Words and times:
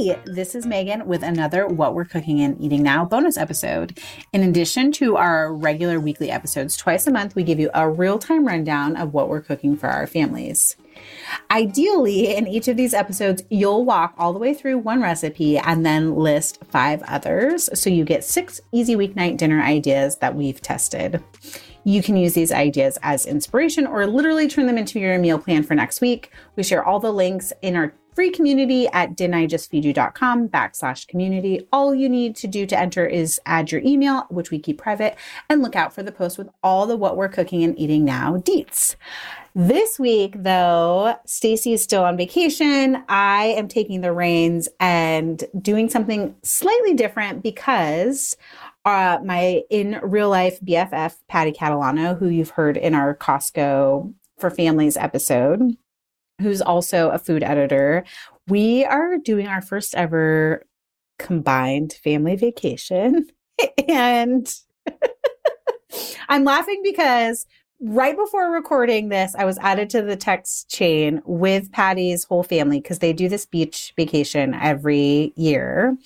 Hey, 0.00 0.18
this 0.24 0.54
is 0.54 0.64
Meghan 0.64 1.04
with 1.04 1.22
another 1.22 1.66
What 1.66 1.92
We're 1.94 2.06
Cooking 2.06 2.40
and 2.40 2.58
Eating 2.58 2.82
Now 2.82 3.04
bonus 3.04 3.36
episode. 3.36 4.00
In 4.32 4.42
addition 4.42 4.92
to 4.92 5.18
our 5.18 5.52
regular 5.52 6.00
weekly 6.00 6.30
episodes, 6.30 6.74
twice 6.74 7.06
a 7.06 7.10
month 7.10 7.34
we 7.34 7.42
give 7.42 7.60
you 7.60 7.68
a 7.74 7.86
real 7.86 8.18
time 8.18 8.46
rundown 8.46 8.96
of 8.96 9.12
what 9.12 9.28
we're 9.28 9.42
cooking 9.42 9.76
for 9.76 9.88
our 9.88 10.06
families. 10.06 10.74
Ideally, 11.50 12.34
in 12.34 12.46
each 12.46 12.66
of 12.66 12.78
these 12.78 12.94
episodes, 12.94 13.42
you'll 13.50 13.84
walk 13.84 14.14
all 14.16 14.32
the 14.32 14.38
way 14.38 14.54
through 14.54 14.78
one 14.78 15.02
recipe 15.02 15.58
and 15.58 15.84
then 15.84 16.14
list 16.14 16.64
five 16.70 17.02
others. 17.02 17.68
So 17.78 17.90
you 17.90 18.06
get 18.06 18.24
six 18.24 18.58
easy 18.72 18.96
weeknight 18.96 19.36
dinner 19.36 19.62
ideas 19.62 20.16
that 20.20 20.34
we've 20.34 20.62
tested. 20.62 21.22
You 21.84 22.02
can 22.02 22.16
use 22.16 22.32
these 22.32 22.52
ideas 22.52 22.98
as 23.02 23.26
inspiration 23.26 23.86
or 23.86 24.06
literally 24.06 24.48
turn 24.48 24.66
them 24.66 24.78
into 24.78 24.98
your 24.98 25.18
meal 25.18 25.38
plan 25.38 25.62
for 25.62 25.74
next 25.74 26.00
week. 26.00 26.30
We 26.56 26.62
share 26.62 26.84
all 26.84 27.00
the 27.00 27.12
links 27.12 27.52
in 27.60 27.76
our 27.76 27.92
free 28.14 28.30
community 28.30 28.88
at 28.88 29.16
didn'tijustfeedyou.com 29.16 30.48
backslash 30.48 31.06
community. 31.08 31.66
All 31.72 31.94
you 31.94 32.08
need 32.08 32.36
to 32.36 32.46
do 32.46 32.66
to 32.66 32.78
enter 32.78 33.06
is 33.06 33.40
add 33.46 33.72
your 33.72 33.80
email, 33.82 34.26
which 34.30 34.50
we 34.50 34.58
keep 34.58 34.78
private, 34.78 35.16
and 35.48 35.62
look 35.62 35.76
out 35.76 35.92
for 35.92 36.02
the 36.02 36.12
post 36.12 36.38
with 36.38 36.48
all 36.62 36.86
the 36.86 36.96
what 36.96 37.16
we're 37.16 37.28
cooking 37.28 37.62
and 37.62 37.78
eating 37.78 38.04
now 38.04 38.36
deets. 38.38 38.96
This 39.54 39.98
week, 39.98 40.34
though, 40.36 41.16
Stacy 41.26 41.72
is 41.72 41.82
still 41.82 42.04
on 42.04 42.16
vacation. 42.16 43.02
I 43.08 43.46
am 43.46 43.66
taking 43.66 44.00
the 44.00 44.12
reins 44.12 44.68
and 44.78 45.42
doing 45.60 45.88
something 45.88 46.36
slightly 46.42 46.94
different 46.94 47.42
because 47.42 48.36
uh, 48.84 49.18
my 49.24 49.62
in 49.68 49.98
real 50.02 50.30
life 50.30 50.60
BFF, 50.60 51.16
Patty 51.28 51.52
Catalano, 51.52 52.16
who 52.16 52.28
you've 52.28 52.50
heard 52.50 52.76
in 52.76 52.94
our 52.94 53.14
Costco 53.14 54.14
for 54.38 54.50
Families 54.50 54.96
episode, 54.96 55.76
who's 56.40 56.60
also 56.60 57.10
a 57.10 57.18
food 57.18 57.42
editor, 57.42 58.04
we 58.48 58.84
are 58.84 59.18
doing 59.18 59.46
our 59.46 59.62
first 59.62 59.94
ever 59.94 60.64
combined 61.18 61.92
family 61.92 62.36
vacation. 62.36 63.26
and 63.88 64.52
I'm 66.28 66.44
laughing 66.44 66.80
because 66.82 67.46
right 67.80 68.16
before 68.16 68.50
recording 68.50 69.08
this, 69.08 69.34
I 69.34 69.44
was 69.44 69.58
added 69.58 69.90
to 69.90 70.02
the 70.02 70.16
text 70.16 70.68
chain 70.70 71.22
with 71.24 71.72
Patty's 71.72 72.24
whole 72.24 72.42
family 72.42 72.80
because 72.80 72.98
they 72.98 73.12
do 73.12 73.28
this 73.28 73.46
beach 73.46 73.92
vacation 73.96 74.54
every 74.54 75.32
year. 75.36 75.96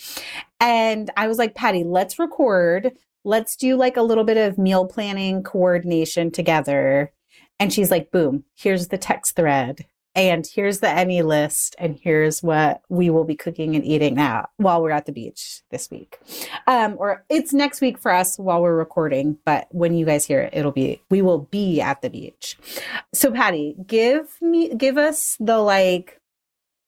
And 0.61 1.11
I 1.17 1.29
was 1.29 1.39
like, 1.39 1.55
Patty, 1.55 1.85
let's 1.85 2.19
record. 2.19 2.93
Let's 3.25 3.57
do 3.57 3.77
like 3.77 3.97
a 3.97 4.03
little 4.03 4.25
bit 4.25 4.37
of 4.37 4.59
meal 4.59 4.87
planning 4.87 5.43
coordination 5.43 6.31
together. 6.31 7.13
And 7.59 7.73
she's 7.73 7.91
like, 7.91 8.11
boom, 8.11 8.45
here's 8.55 8.89
the 8.89 8.99
text 8.99 9.37
thread 9.37 9.87
and 10.15 10.47
here's 10.47 10.81
the 10.81 10.87
AnyList 10.87 11.75
and 11.79 11.99
here's 12.01 12.43
what 12.43 12.83
we 12.89 13.11
will 13.11 13.25
be 13.25 13.35
cooking 13.35 13.75
and 13.75 13.85
eating 13.85 14.15
now 14.15 14.49
while 14.57 14.83
we're 14.83 14.91
at 14.91 15.07
the 15.07 15.13
beach 15.13 15.63
this 15.71 15.91
week. 15.91 16.19
Um, 16.67 16.97
or 16.99 17.25
it's 17.29 17.53
next 17.53 17.81
week 17.81 17.99
for 17.99 18.13
us 18.13 18.39
while 18.39 18.63
we're 18.63 18.77
recording 18.77 19.39
but 19.45 19.67
when 19.71 19.95
you 19.95 20.07
guys 20.07 20.25
hear 20.25 20.41
it 20.41 20.55
it'll 20.55 20.73
be 20.73 21.03
we 21.11 21.23
will 21.23 21.41
be 21.51 21.81
at 21.81 22.03
the 22.03 22.11
beach. 22.11 22.57
So 23.13 23.31
patty 23.31 23.75
give 23.87 24.41
me 24.41 24.75
give 24.75 24.99
us 24.99 25.37
the 25.41 25.59
like 25.59 26.21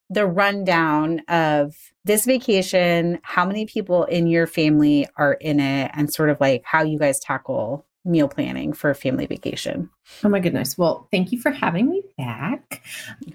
the 0.08 0.26
rundown 0.26 1.20
of 1.29 1.75
this 2.05 2.25
vacation 2.25 3.19
how 3.22 3.44
many 3.44 3.67
people 3.67 4.05
in 4.05 4.29
your 4.29 4.46
family 4.46 5.08
are 5.17 5.32
in 5.34 5.58
it 5.58 5.90
and 5.94 6.12
sort 6.12 6.31
of 6.31 6.40
like 6.40 6.62
how 6.64 6.82
you 6.82 6.99
guys 6.99 7.19
tackle 7.19 7.84
meal 8.06 8.29
planning 8.29 8.73
for 8.73 8.91
a 8.91 8.94
family 8.94 9.26
vacation. 9.26 9.91
Oh 10.25 10.29
my 10.29 10.41
goodness. 10.41 10.79
Well, 10.79 11.08
thank 11.11 11.32
you 11.32 11.41
for 11.41 11.50
having 11.50 11.91
me 11.91 12.03
back. 12.17 12.82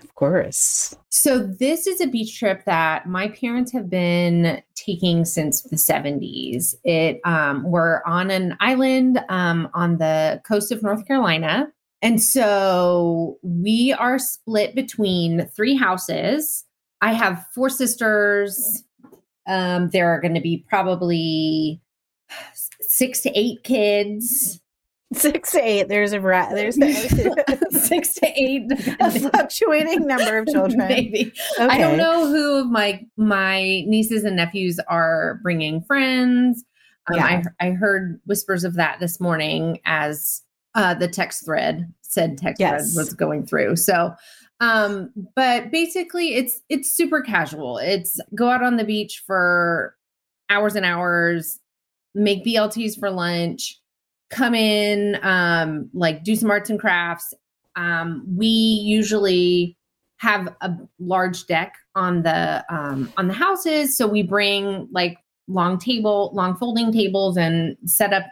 Of 0.01 0.15
course. 0.15 0.95
So, 1.09 1.39
this 1.39 1.87
is 1.87 2.01
a 2.01 2.07
beach 2.07 2.39
trip 2.39 2.65
that 2.65 3.07
my 3.07 3.27
parents 3.27 3.71
have 3.73 3.89
been 3.89 4.63
taking 4.75 5.25
since 5.25 5.61
the 5.61 5.75
70s. 5.75 6.75
It 6.83 7.19
um, 7.25 7.63
we're 7.63 8.01
on 8.05 8.31
an 8.31 8.55
island 8.59 9.19
um, 9.29 9.69
on 9.73 9.97
the 9.97 10.41
coast 10.45 10.71
of 10.71 10.81
North 10.81 11.05
Carolina. 11.05 11.71
And 12.01 12.21
so 12.21 13.37
we 13.43 13.93
are 13.93 14.17
split 14.17 14.73
between 14.73 15.47
three 15.47 15.75
houses. 15.75 16.65
I 16.99 17.13
have 17.13 17.45
four 17.53 17.69
sisters. 17.69 18.83
Um, 19.47 19.89
there 19.89 20.09
are 20.09 20.21
going 20.21 20.33
to 20.33 20.41
be 20.41 20.65
probably 20.67 21.81
six 22.81 23.21
to 23.21 23.31
eight 23.37 23.63
kids. 23.63 24.60
Six 25.13 25.51
to 25.51 25.59
eight. 25.61 25.89
There's 25.89 26.13
a 26.13 26.19
there's 26.19 26.75
six 27.85 28.13
to 28.15 28.27
eight. 28.27 28.71
a 28.99 29.11
fluctuating 29.11 30.07
number 30.07 30.37
of 30.37 30.47
children. 30.47 30.87
Maybe. 30.87 31.33
Okay. 31.59 31.67
I 31.67 31.77
don't 31.77 31.97
know 31.97 32.27
who 32.27 32.59
of 32.61 32.69
my 32.69 33.05
my 33.17 33.61
nieces 33.87 34.23
and 34.23 34.37
nephews 34.37 34.79
are 34.87 35.39
bringing 35.43 35.81
friends. 35.81 36.63
Um, 37.07 37.17
Yeah. 37.17 37.43
I 37.59 37.67
I 37.67 37.71
heard 37.71 38.21
whispers 38.25 38.63
of 38.63 38.75
that 38.75 38.99
this 38.99 39.19
morning 39.19 39.79
as 39.85 40.41
uh, 40.75 40.93
the 40.93 41.07
text 41.09 41.43
thread 41.43 41.93
said 42.01 42.37
text 42.37 42.59
Yes. 42.61 42.93
thread 42.93 43.03
was 43.05 43.13
going 43.13 43.45
through. 43.45 43.75
So, 43.75 44.13
um, 44.61 45.11
but 45.35 45.71
basically, 45.71 46.35
it's 46.35 46.61
it's 46.69 46.89
super 46.89 47.21
casual. 47.21 47.79
It's 47.79 48.19
go 48.33 48.47
out 48.49 48.63
on 48.63 48.77
the 48.77 48.85
beach 48.85 49.23
for 49.27 49.95
hours 50.49 50.75
and 50.75 50.85
hours, 50.85 51.59
make 52.15 52.45
BLTs 52.45 52.97
for 52.97 53.09
lunch, 53.09 53.80
come 54.31 54.55
in, 54.55 55.19
um, 55.21 55.89
like 55.93 56.23
do 56.23 56.35
some 56.35 56.49
arts 56.49 56.69
and 56.69 56.79
crafts. 56.79 57.33
Um, 57.75 58.25
we 58.27 58.47
usually 58.47 59.77
have 60.17 60.53
a 60.61 60.71
large 60.99 61.45
deck 61.47 61.75
on 61.95 62.23
the 62.23 62.65
um, 62.69 63.11
on 63.17 63.27
the 63.27 63.33
houses, 63.33 63.95
so 63.97 64.07
we 64.07 64.23
bring 64.23 64.87
like 64.91 65.17
long 65.47 65.77
table, 65.77 66.31
long 66.33 66.55
folding 66.55 66.91
tables, 66.91 67.37
and 67.37 67.77
set 67.85 68.13
up 68.13 68.23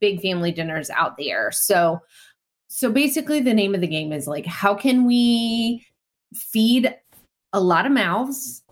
big 0.00 0.20
family 0.20 0.52
dinners 0.52 0.90
out 0.90 1.16
there. 1.16 1.50
So, 1.52 2.00
so 2.68 2.90
basically, 2.90 3.40
the 3.40 3.54
name 3.54 3.74
of 3.74 3.80
the 3.80 3.86
game 3.86 4.12
is 4.12 4.26
like, 4.26 4.46
how 4.46 4.74
can 4.74 5.06
we 5.06 5.86
feed 6.34 6.94
a 7.52 7.60
lot 7.60 7.86
of 7.86 7.92
mouths 7.92 8.62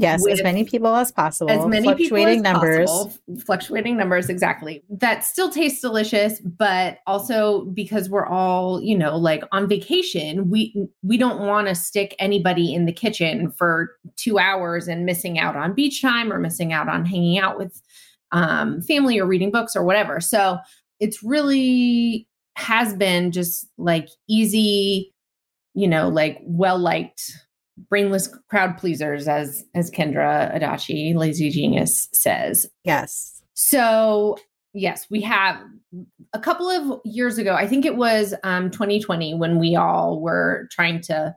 Yes, 0.00 0.24
as 0.28 0.44
many 0.44 0.62
people 0.62 0.94
as 0.94 1.10
possible. 1.10 1.50
as 1.50 1.66
many 1.66 1.82
fluctuating 1.82 2.08
people 2.08 2.28
as 2.28 2.40
numbers. 2.40 2.90
possible, 2.90 3.40
fluctuating 3.44 3.96
numbers 3.96 4.28
exactly 4.28 4.84
that 4.88 5.24
still 5.24 5.50
tastes 5.50 5.80
delicious 5.80 6.38
but 6.40 6.98
also 7.08 7.64
because 7.64 8.08
we're 8.08 8.26
all 8.26 8.80
you 8.80 8.96
know 8.96 9.16
like 9.16 9.42
on 9.50 9.68
vacation 9.68 10.48
we 10.48 10.88
we 11.02 11.16
don't 11.16 11.40
want 11.40 11.66
to 11.66 11.74
stick 11.74 12.14
anybody 12.20 12.72
in 12.72 12.86
the 12.86 12.92
kitchen 12.92 13.50
for 13.50 13.96
two 14.14 14.38
hours 14.38 14.86
and 14.86 15.04
missing 15.04 15.36
out 15.36 15.56
on 15.56 15.74
beach 15.74 16.00
time 16.00 16.32
or 16.32 16.38
missing 16.38 16.72
out 16.72 16.88
on 16.88 17.04
hanging 17.04 17.38
out 17.38 17.58
with 17.58 17.82
um, 18.30 18.80
family 18.82 19.18
or 19.18 19.26
reading 19.26 19.50
books 19.50 19.74
or 19.74 19.82
whatever 19.82 20.20
so 20.20 20.58
it's 21.00 21.24
really 21.24 22.28
has 22.54 22.94
been 22.94 23.32
just 23.32 23.66
like 23.78 24.08
easy 24.28 25.12
you 25.74 25.88
know 25.88 26.08
like 26.08 26.38
well 26.42 26.78
liked 26.78 27.32
brainless 27.88 28.28
crowd 28.50 28.76
pleasers 28.78 29.28
as 29.28 29.64
as 29.74 29.90
kendra 29.90 30.54
adachi 30.56 31.14
lazy 31.14 31.50
genius 31.50 32.08
says 32.12 32.66
Yes. 32.84 33.42
so 33.54 34.36
yes 34.74 35.06
we 35.10 35.20
have 35.20 35.60
a 36.32 36.38
couple 36.38 36.68
of 36.68 37.00
years 37.04 37.38
ago 37.38 37.54
i 37.54 37.66
think 37.66 37.84
it 37.84 37.96
was 37.96 38.34
um 38.44 38.70
2020 38.70 39.34
when 39.34 39.58
we 39.58 39.76
all 39.76 40.20
were 40.20 40.68
trying 40.70 41.00
to 41.00 41.34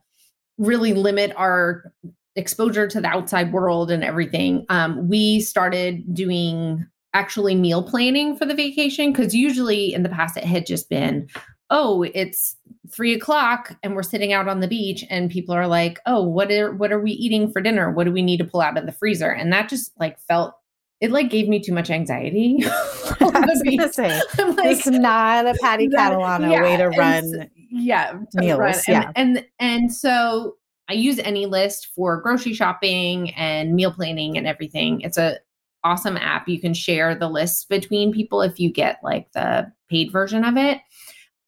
really 0.58 0.94
limit 0.94 1.34
our 1.38 1.92
exposure 2.36 2.88
to 2.88 3.02
the 3.02 3.08
outside 3.08 3.52
world 3.52 3.92
and 3.92 4.04
everything 4.04 4.66
um 4.70 5.08
we 5.10 5.40
started 5.40 6.14
doing 6.14 6.86
actually 7.14 7.56
meal 7.56 7.84
planning 7.84 8.38
for 8.38 8.46
the 8.46 8.54
vacation 8.56 9.12
because 9.12 9.36
usually 9.36 9.94
in 9.94 10.04
the 10.04 10.10
past 10.10 10.38
it 10.38 10.46
had 10.46 10.66
just 10.66 10.90
been 10.90 11.28
oh 11.70 12.04
it's 12.14 12.56
three 12.92 13.14
o'clock 13.14 13.76
and 13.84 13.96
we're 13.96 14.04
sitting 14.04 14.34
out 14.34 14.48
on 14.48 14.60
the 14.60 14.68
beach 14.68 15.06
and 15.10 15.30
people 15.32 15.54
are 15.56 15.68
like 15.68 16.00
oh 16.06 16.22
what 16.24 16.52
are 16.52 16.74
what 16.74 16.92
are 16.92 17.00
we 17.00 17.12
eating 17.12 17.52
for 17.52 17.62
dinner 17.62 17.92
what 17.92 18.04
do 18.06 18.12
we 18.12 18.22
need 18.22 18.38
to 18.38 18.44
pull 18.46 18.62
out 18.62 18.78
of 18.78 18.86
the 18.86 18.92
freezer 18.92 19.30
and 19.32 19.52
that 19.54 19.70
just 19.70 19.92
like 20.00 20.20
felt 20.20 20.54
it 21.00 21.12
like 21.12 21.30
gave 21.30 21.48
me 21.48 21.60
too 21.60 21.74
much 21.74 21.90
anxiety 21.90 22.60
I 22.66 23.16
on 23.22 23.34
the 23.34 23.48
was 23.50 23.62
gonna 23.64 23.78
beach. 23.88 23.92
say 23.94 24.22
I'm 24.40 24.56
like, 24.56 24.78
it's 24.78 24.88
not 24.88 25.46
a 25.48 25.56
Patty 25.62 25.88
Catalano 25.88 26.52
yeah, 26.52 26.62
way 26.62 26.78
to 26.78 26.90
run. 26.90 27.50
yeah 27.72 28.20
meals, 28.36 28.60
run. 28.60 28.74
And- 28.74 28.84
yeah. 28.88 29.12
and 29.16 29.46
and 29.60 29.94
so 29.94 30.58
i 30.90 30.94
use 30.94 31.18
AnyList 31.18 31.88
for 31.96 32.20
grocery 32.22 32.54
shopping 32.54 33.32
and 33.36 33.74
meal 33.74 33.92
planning 33.94 34.38
and 34.38 34.46
everything 34.48 35.02
it's 35.02 35.18
a 35.18 35.38
awesome 35.84 36.18
app 36.18 36.48
you 36.48 36.60
can 36.62 36.74
share 36.76 37.16
the 37.16 37.28
lists 37.28 37.66
between 37.66 38.12
people 38.14 38.42
if 38.44 38.60
you 38.60 38.72
get 38.72 39.00
like 39.04 39.32
the 39.32 39.72
paid 39.90 40.12
version 40.12 40.44
of 40.46 40.56
it 40.56 40.78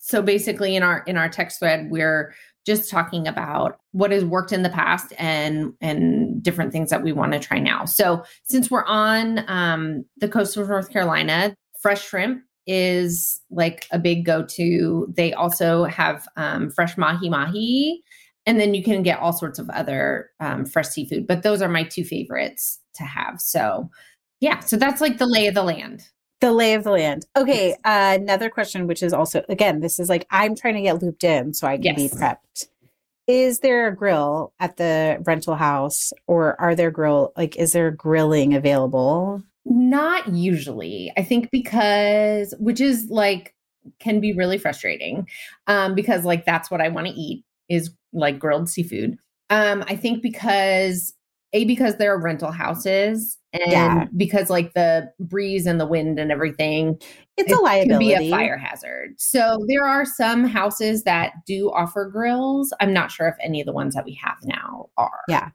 so 0.06 0.22
basically 0.22 0.76
in 0.76 0.84
our 0.84 1.00
in 1.08 1.16
our 1.16 1.30
text 1.30 1.60
thread 1.60 1.90
we're 1.90 2.34
just 2.66 2.90
talking 2.90 3.26
about 3.26 3.80
what 3.92 4.12
has 4.12 4.26
worked 4.26 4.52
in 4.52 4.64
the 4.64 4.70
past 4.70 5.14
and 5.18 5.74
and 5.80 6.44
different 6.44 6.74
things 6.74 6.90
that 6.90 7.04
we 7.04 7.14
want 7.14 7.32
to 7.32 7.40
try 7.40 7.58
now. 7.58 7.86
So 7.86 8.24
since 8.44 8.70
we're 8.70 8.86
on 8.86 9.50
um, 9.50 10.04
the 10.18 10.28
coast 10.28 10.58
of 10.58 10.68
north 10.68 10.92
carolina 10.92 11.56
fresh 11.82 12.04
shrimp 12.04 12.44
is 12.68 13.42
like 13.50 13.88
a 13.92 14.00
big 14.00 14.26
go-to. 14.26 15.12
They 15.16 15.34
also 15.34 15.86
have 15.86 16.28
um, 16.38 16.70
fresh 16.70 16.98
mahi 16.98 17.30
mahi 17.30 18.02
and 18.46 18.60
then 18.60 18.74
you 18.74 18.84
can 18.84 19.04
get 19.04 19.20
all 19.20 19.34
sorts 19.34 19.58
of 19.60 19.70
other 19.70 20.30
um, 20.42 20.66
fresh 20.66 20.88
seafood 20.88 21.28
but 21.28 21.44
those 21.44 21.62
are 21.62 21.70
my 21.70 21.84
two 21.84 22.04
favorites 22.04 22.80
to 22.96 23.04
have. 23.04 23.40
So 23.40 23.90
yeah 24.42 24.60
so 24.60 24.76
that's 24.76 25.00
like 25.00 25.18
the 25.18 25.28
lay 25.28 25.48
of 25.48 25.54
the 25.54 25.64
land 25.64 26.10
The 26.44 26.52
lay 26.52 26.74
of 26.74 26.84
the 26.84 26.92
land. 26.92 27.26
Okay, 27.38 27.70
Yes. 27.70 27.80
uh, 27.86 28.22
another 28.22 28.50
question, 28.50 28.86
which 28.86 29.02
is 29.02 29.14
also 29.14 29.46
again, 29.48 29.80
this 29.80 29.98
is 29.98 30.10
like 30.10 30.28
I'm 30.30 30.58
trying 30.58 30.74
to 30.74 30.82
get 30.82 31.02
looped 31.02 31.24
in 31.24 31.54
so 31.54 31.66
I 31.66 31.78
can 31.78 31.96
be 31.96 32.02
Yes. 32.02 32.14
prepped. 32.16 32.68
Is 33.28 33.60
there 33.60 33.88
a 33.88 33.96
grill 33.96 34.52
at 34.60 34.76
the 34.76 35.24
rental 35.26 35.56
house, 35.56 36.12
or 36.28 36.60
are 36.60 36.76
there 36.76 36.92
grill 36.92 37.32
like 37.38 37.56
is 37.56 37.72
there 37.72 37.92
grilling 37.92 38.54
available? 38.54 39.42
Not 39.64 40.34
usually. 40.34 41.14
I 41.16 41.24
think 41.24 41.50
because, 41.50 42.54
which 42.60 42.82
is 42.82 43.10
like, 43.10 43.56
can 44.00 44.20
be 44.20 44.34
really 44.34 44.58
frustrating 44.58 45.30
um, 45.68 45.96
because, 45.96 46.26
like, 46.26 46.44
that's 46.44 46.70
what 46.70 46.82
I 46.82 46.90
want 46.90 47.08
to 47.08 47.14
eat 47.14 47.46
is 47.70 47.92
like 48.12 48.38
grilled 48.38 48.68
seafood. 48.68 49.18
Um, 49.50 49.86
I 49.88 49.96
think 49.96 50.22
because, 50.22 51.14
A, 51.54 51.64
because 51.64 51.96
there 51.96 52.14
are 52.14 52.20
rental 52.20 52.52
houses 52.52 53.38
and 53.54 53.72
Yeah. 53.72 54.06
because, 54.18 54.50
like, 54.50 54.74
the 54.74 55.12
breeze 55.20 55.66
and 55.66 55.80
the 55.80 55.88
wind 55.88 56.20
and 56.20 56.32
everything 56.32 56.98
It's 57.38 57.52
it 57.52 57.58
a 57.58 57.62
liability. 57.62 58.10
Can 58.10 58.20
be 58.20 58.28
a 58.28 58.32
fire 58.32 58.58
hazard. 58.58 59.14
So 59.18 59.58
there 59.68 59.86
are 59.86 60.06
some 60.06 60.44
houses 60.44 61.04
that 61.04 61.34
do 61.48 61.72
offer 61.72 62.10
grills. 62.12 62.74
I'm 62.80 62.94
not 62.94 63.12
sure 63.12 63.28
if 63.28 63.36
any 63.42 63.62
of 63.62 63.66
the 63.66 63.74
ones 63.74 63.96
that 63.96 64.06
we 64.06 64.20
have 64.24 64.38
now 64.44 64.90
are. 64.98 65.22
Yeah. 65.30 65.50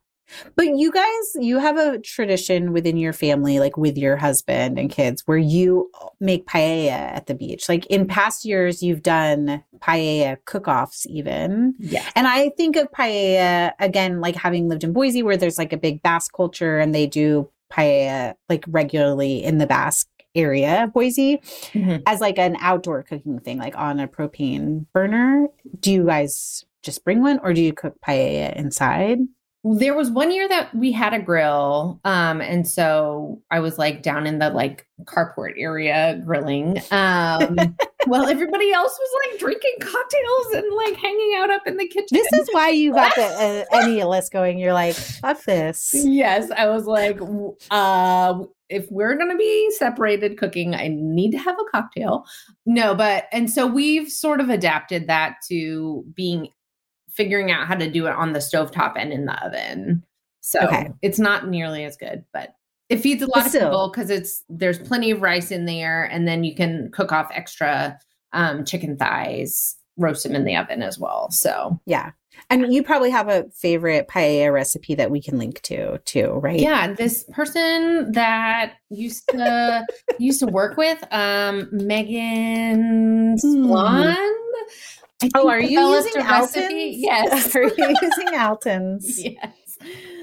But 0.56 0.76
you 0.76 0.92
guys, 0.92 1.36
you 1.40 1.58
have 1.58 1.78
a 1.78 1.98
tradition 2.00 2.74
within 2.74 2.98
your 2.98 3.14
family, 3.14 3.60
like 3.60 3.78
with 3.78 3.96
your 3.96 4.18
husband 4.18 4.78
and 4.78 4.90
kids, 4.90 5.22
where 5.24 5.38
you 5.38 5.90
make 6.20 6.46
paella 6.46 6.90
at 6.90 7.28
the 7.28 7.34
beach. 7.34 7.66
Like 7.66 7.86
in 7.86 8.06
past 8.06 8.44
years, 8.44 8.82
you've 8.82 9.02
done 9.02 9.64
paella 9.78 10.36
cook-offs, 10.44 11.06
even. 11.08 11.74
yeah 11.78 12.04
And 12.14 12.26
I 12.26 12.50
think 12.58 12.76
of 12.76 12.90
paella 12.92 13.72
again, 13.80 14.20
like 14.20 14.36
having 14.36 14.68
lived 14.68 14.84
in 14.84 14.92
Boise, 14.92 15.22
where 15.22 15.38
there's 15.38 15.56
like 15.56 15.72
a 15.72 15.78
big 15.78 16.02
Basque 16.02 16.34
culture, 16.36 16.78
and 16.78 16.94
they 16.94 17.06
do 17.06 17.48
paella 17.72 18.34
like 18.48 18.64
regularly 18.68 19.42
in 19.44 19.58
the 19.58 19.66
Basque 19.66 20.08
area 20.34 20.84
of 20.84 20.92
Boise 20.92 21.38
Mhm. 21.72 22.02
as 22.06 22.20
like 22.20 22.38
an 22.38 22.56
outdoor 22.60 23.02
cooking 23.02 23.40
thing, 23.40 23.58
like 23.58 23.76
on 23.76 23.98
a 24.00 24.06
propane 24.08 24.86
burner. 24.92 25.48
Do 25.80 25.92
you 25.92 26.04
guys 26.06 26.64
just 26.82 27.04
bring 27.04 27.22
one, 27.22 27.40
or 27.42 27.52
do 27.52 27.62
you 27.62 27.72
cook 27.72 27.94
paella 28.06 28.54
inside? 28.54 29.18
There 29.64 29.96
was 29.96 30.10
one 30.10 30.30
year 30.30 30.48
that 30.48 30.72
we 30.74 30.92
had 30.92 31.12
a 31.12 31.18
grill. 31.18 31.98
Um, 32.04 32.40
and 32.40 32.66
so 32.66 33.42
I 33.50 33.58
was 33.60 33.76
like 33.76 34.02
down 34.02 34.26
in 34.26 34.38
the 34.38 34.50
like 34.50 34.86
carport 35.04 35.54
area 35.58 36.22
grilling. 36.24 36.78
Um, 36.92 37.76
well, 38.06 38.28
everybody 38.28 38.70
else 38.72 38.96
was 38.98 39.30
like 39.30 39.40
drinking 39.40 39.74
cocktails 39.80 40.46
and 40.54 40.72
like 40.76 40.94
hanging 40.96 41.34
out 41.38 41.50
up 41.50 41.66
in 41.66 41.76
the 41.76 41.86
kitchen. 41.88 42.06
This 42.12 42.32
is 42.32 42.48
why 42.52 42.68
you 42.70 42.92
got 42.92 43.14
the 43.16 43.22
uh, 43.72 43.76
AnyList 43.76 44.30
going. 44.30 44.58
You're 44.58 44.72
like, 44.72 44.94
fuck 44.94 45.42
this. 45.44 45.90
yes, 45.94 46.50
I 46.56 46.66
was 46.68 46.86
like, 46.86 47.18
uh, 47.70 48.44
if 48.68 48.86
we're 48.90 49.16
going 49.16 49.30
to 49.30 49.36
be 49.36 49.70
separated 49.72 50.38
cooking, 50.38 50.74
I 50.74 50.88
need 50.88 51.32
to 51.32 51.38
have 51.38 51.56
a 51.58 51.64
cocktail. 51.70 52.24
No, 52.66 52.94
but, 52.94 53.26
and 53.32 53.50
so 53.50 53.66
we've 53.66 54.10
sort 54.10 54.40
of 54.40 54.48
adapted 54.50 55.06
that 55.08 55.36
to 55.48 56.04
being, 56.14 56.48
figuring 57.10 57.50
out 57.50 57.66
how 57.66 57.74
to 57.74 57.90
do 57.90 58.06
it 58.06 58.12
on 58.14 58.32
the 58.32 58.38
stovetop 58.38 58.92
and 58.96 59.12
in 59.12 59.24
the 59.24 59.44
oven. 59.44 60.04
So 60.40 60.60
Okay. 60.60 60.90
it's 61.02 61.18
not 61.18 61.48
nearly 61.48 61.84
as 61.84 61.96
good, 61.96 62.24
but 62.32 62.54
it 62.88 62.98
feeds 62.98 63.22
a 63.22 63.26
lot 63.26 63.46
of 63.46 63.52
people 63.52 63.90
because 63.92 64.10
it's, 64.10 64.44
there's 64.48 64.78
plenty 64.78 65.10
of 65.10 65.20
rice 65.20 65.50
in 65.50 65.66
there. 65.66 66.04
And 66.04 66.26
then 66.26 66.44
you 66.44 66.54
can 66.54 66.90
cook 66.92 67.12
off 67.12 67.30
extra 67.32 67.98
um, 68.32 68.64
chicken 68.64 68.96
thighs, 68.96 69.76
roast 69.96 70.22
them 70.22 70.34
in 70.34 70.44
the 70.44 70.56
oven 70.56 70.82
as 70.82 70.98
well. 70.98 71.30
So 71.30 71.80
Yeah. 71.86 72.12
And 72.50 72.72
you 72.72 72.84
probably 72.84 73.10
have 73.10 73.28
a 73.28 73.46
favorite 73.50 74.06
paella 74.06 74.52
recipe 74.52 74.94
that 74.94 75.10
we 75.10 75.20
can 75.20 75.38
link 75.38 75.60
to 75.62 75.98
too, 76.04 76.28
right? 76.34 76.60
Yeah, 76.60 76.92
this 76.92 77.24
person 77.32 78.12
that 78.12 78.74
used 78.90 79.28
to 79.30 79.84
used 80.20 80.38
to 80.40 80.46
work 80.46 80.76
with 80.76 81.02
um 81.10 81.68
Megan 81.72 83.36
Swan. 83.38 84.06
I 84.06 85.30
Oh, 85.34 85.48
are 85.48 85.60
you 85.60 85.80
using 85.80 86.12
a 86.16 86.24
recipe. 86.24 86.62
Alton's? 86.62 86.96
Yes. 86.98 87.56
Are 87.56 87.62
you 87.64 87.96
using 88.00 88.34
Alton's? 88.38 89.24
yes. 89.24 89.52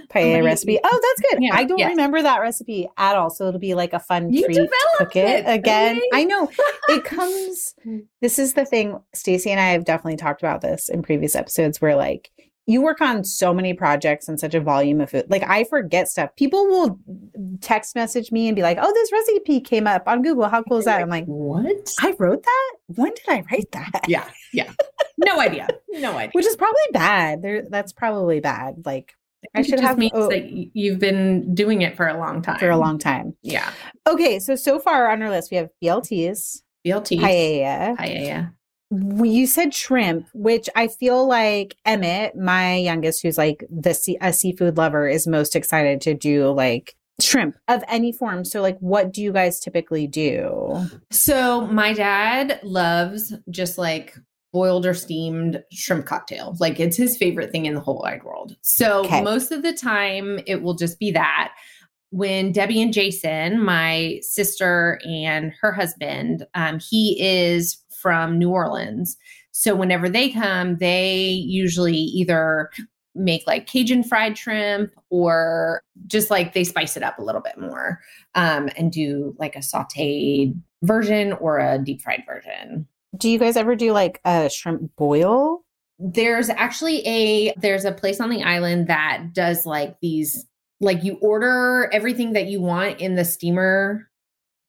Paella 0.09 0.43
recipe. 0.43 0.79
Oh, 0.83 0.99
that's 1.01 1.31
good. 1.31 1.43
Yeah, 1.43 1.55
I 1.55 1.63
don't 1.63 1.79
yes. 1.79 1.89
remember 1.89 2.21
that 2.21 2.39
recipe 2.41 2.87
at 2.97 3.15
all. 3.15 3.29
So 3.29 3.47
it'll 3.47 3.59
be 3.59 3.75
like 3.75 3.93
a 3.93 3.99
fun 3.99 4.31
You 4.31 4.45
treat 4.45 4.69
cook 4.97 5.15
it, 5.15 5.45
it, 5.45 5.49
again. 5.49 5.97
okay. 5.97 6.09
I 6.13 6.23
know 6.23 6.49
it 6.89 7.03
comes. 7.03 7.75
this 8.21 8.39
is 8.39 8.53
the 8.53 8.65
thing. 8.65 8.99
Stacy 9.13 9.51
and 9.51 9.59
I 9.59 9.69
have 9.71 9.85
definitely 9.85 10.17
talked 10.17 10.41
about 10.41 10.61
this 10.61 10.89
in 10.89 11.01
previous 11.01 11.35
episodes 11.35 11.81
where 11.81 11.95
like 11.95 12.31
you 12.67 12.81
work 12.81 12.99
on 12.99 13.23
so 13.23 13.53
many 13.53 13.73
projects 13.73 14.27
and 14.27 14.39
such 14.39 14.55
a 14.55 14.59
volume 14.59 14.99
of 14.99 15.11
food. 15.11 15.25
Like 15.29 15.43
I 15.43 15.65
forget 15.65 16.07
stuff. 16.07 16.35
People 16.35 16.65
will 16.65 16.99
text 17.61 17.95
message 17.95 18.31
me 18.31 18.47
and 18.47 18.55
be 18.55 18.63
like, 18.63 18.79
"Oh, 18.81 18.91
this 18.91 19.11
recipe 19.11 19.61
came 19.61 19.85
up 19.85 20.07
on 20.07 20.23
Google. 20.23 20.47
How 20.47 20.63
cool 20.63 20.77
is 20.77 20.85
that?" 20.85 20.99
I'm 21.01 21.09
like, 21.09 21.25
what? 21.25 21.93
I 22.01 22.15
wrote 22.17 22.43
that. 22.43 22.71
When 22.87 23.13
did 23.13 23.25
I 23.27 23.43
write 23.51 23.71
that? 23.73 24.05
Yeah, 24.07 24.29
yeah. 24.53 24.71
No 25.17 25.39
idea. 25.39 25.69
No 25.91 26.17
idea. 26.17 26.31
Which 26.33 26.45
is 26.45 26.57
probably 26.57 26.75
bad. 26.91 27.41
There, 27.41 27.63
that's 27.69 27.93
probably 27.93 28.41
bad. 28.41 28.85
Like 28.85 29.13
I 29.53 29.61
should 29.61 29.71
just 29.71 29.83
have 29.83 29.97
means 29.97 30.11
oh, 30.15 30.29
that 30.29 30.49
you've 30.73 30.99
been 30.99 31.53
doing 31.53 31.81
it 31.81 31.95
for 31.95 32.07
a 32.07 32.17
long 32.17 32.41
time. 32.41 32.59
for 32.59 32.69
a 32.69 32.77
long 32.77 32.97
time. 32.97 33.35
Yeah. 33.41 33.69
Okay, 34.07 34.39
so 34.39 34.55
so 34.55 34.79
far 34.79 35.11
on 35.11 35.21
our 35.21 35.29
list 35.29 35.51
we 35.51 35.57
have 35.57 35.69
BLTs, 35.83 36.61
BLTs. 36.85 37.19
paella. 37.19 37.97
Paella. 37.97 38.51
You 38.91 39.47
said 39.47 39.73
shrimp, 39.73 40.27
which 40.33 40.69
I 40.75 40.87
feel 40.87 41.27
like 41.27 41.75
Emmett, 41.85 42.35
my 42.35 42.75
youngest, 42.75 43.23
who's 43.23 43.37
like 43.37 43.65
the 43.69 43.93
sea- 43.93 44.17
a 44.21 44.31
seafood 44.31 44.77
lover, 44.77 45.07
is 45.07 45.27
most 45.27 45.55
excited 45.55 46.01
to 46.01 46.13
do 46.13 46.51
like 46.51 46.95
shrimp 47.19 47.55
of 47.67 47.83
any 47.87 48.11
form. 48.11 48.45
So, 48.45 48.61
like, 48.61 48.77
what 48.79 49.11
do 49.11 49.21
you 49.21 49.31
guys 49.31 49.59
typically 49.59 50.07
do? 50.07 50.85
So 51.11 51.65
my 51.67 51.93
dad 51.93 52.59
loves 52.63 53.33
just 53.49 53.77
like 53.77 54.15
boiled 54.55 54.85
or 54.85 54.93
steamed 54.93 55.61
shrimp 55.73 56.05
cocktail. 56.05 56.55
Like 56.61 56.79
it's 56.79 56.95
his 56.95 57.17
favorite 57.17 57.51
thing 57.51 57.65
in 57.65 57.73
the 57.73 57.81
whole 57.81 57.99
wide 58.01 58.23
world. 58.23 58.55
So 58.61 59.01
Okay. 59.03 59.21
most 59.21 59.51
of 59.51 59.63
the 59.63 59.73
time 59.73 60.39
it 60.47 60.61
will 60.61 60.75
just 60.75 60.97
be 60.97 61.11
that. 61.11 61.53
When 62.11 62.53
Debbie 62.53 62.81
and 62.81 62.93
Jason, 62.93 63.61
my 63.61 64.19
sister 64.21 65.01
and 65.05 65.51
her 65.59 65.73
husband, 65.73 66.47
um, 66.53 66.79
he 66.79 67.21
is 67.21 67.83
from 68.01 68.37
New 68.39 68.49
Orleans. 68.49 69.17
So 69.51 69.75
whenever 69.75 70.07
they 70.07 70.29
come, 70.29 70.77
they 70.77 71.27
usually 71.31 71.97
either 71.97 72.69
make 73.13 73.43
like 73.45 73.67
Cajun 73.67 74.03
fried 74.03 74.37
shrimp 74.37 74.91
or 75.09 75.81
just 76.07 76.31
like 76.31 76.53
they 76.53 76.63
spice 76.63 76.95
it 76.95 77.03
up 77.03 77.19
a 77.19 77.23
little 77.23 77.41
bit 77.41 77.57
more 77.57 77.99
um, 78.35 78.69
and 78.77 78.89
do 78.89 79.35
like 79.37 79.57
a 79.57 79.59
sauteed 79.59 80.57
version 80.83 81.33
or 81.33 81.59
a 81.59 81.77
deep 81.77 82.01
fried 82.01 82.23
version. 82.25 82.87
Do 83.17 83.29
you 83.29 83.39
guys 83.39 83.57
ever 83.57 83.75
do 83.75 83.91
like 83.91 84.19
a 84.25 84.49
shrimp 84.49 84.95
boil? 84.97 85.61
There's 85.99 86.49
actually 86.49 87.05
a 87.07 87.53
there's 87.57 87.85
a 87.85 87.91
place 87.91 88.19
on 88.19 88.29
the 88.29 88.43
island 88.43 88.87
that 88.87 89.33
does 89.33 89.65
like 89.65 89.95
these 90.01 90.45
like 90.81 91.03
you 91.03 91.17
order 91.21 91.89
everything 91.93 92.33
that 92.33 92.47
you 92.47 92.61
want 92.61 92.99
in 92.99 93.15
the 93.15 93.23
steamer 93.23 94.09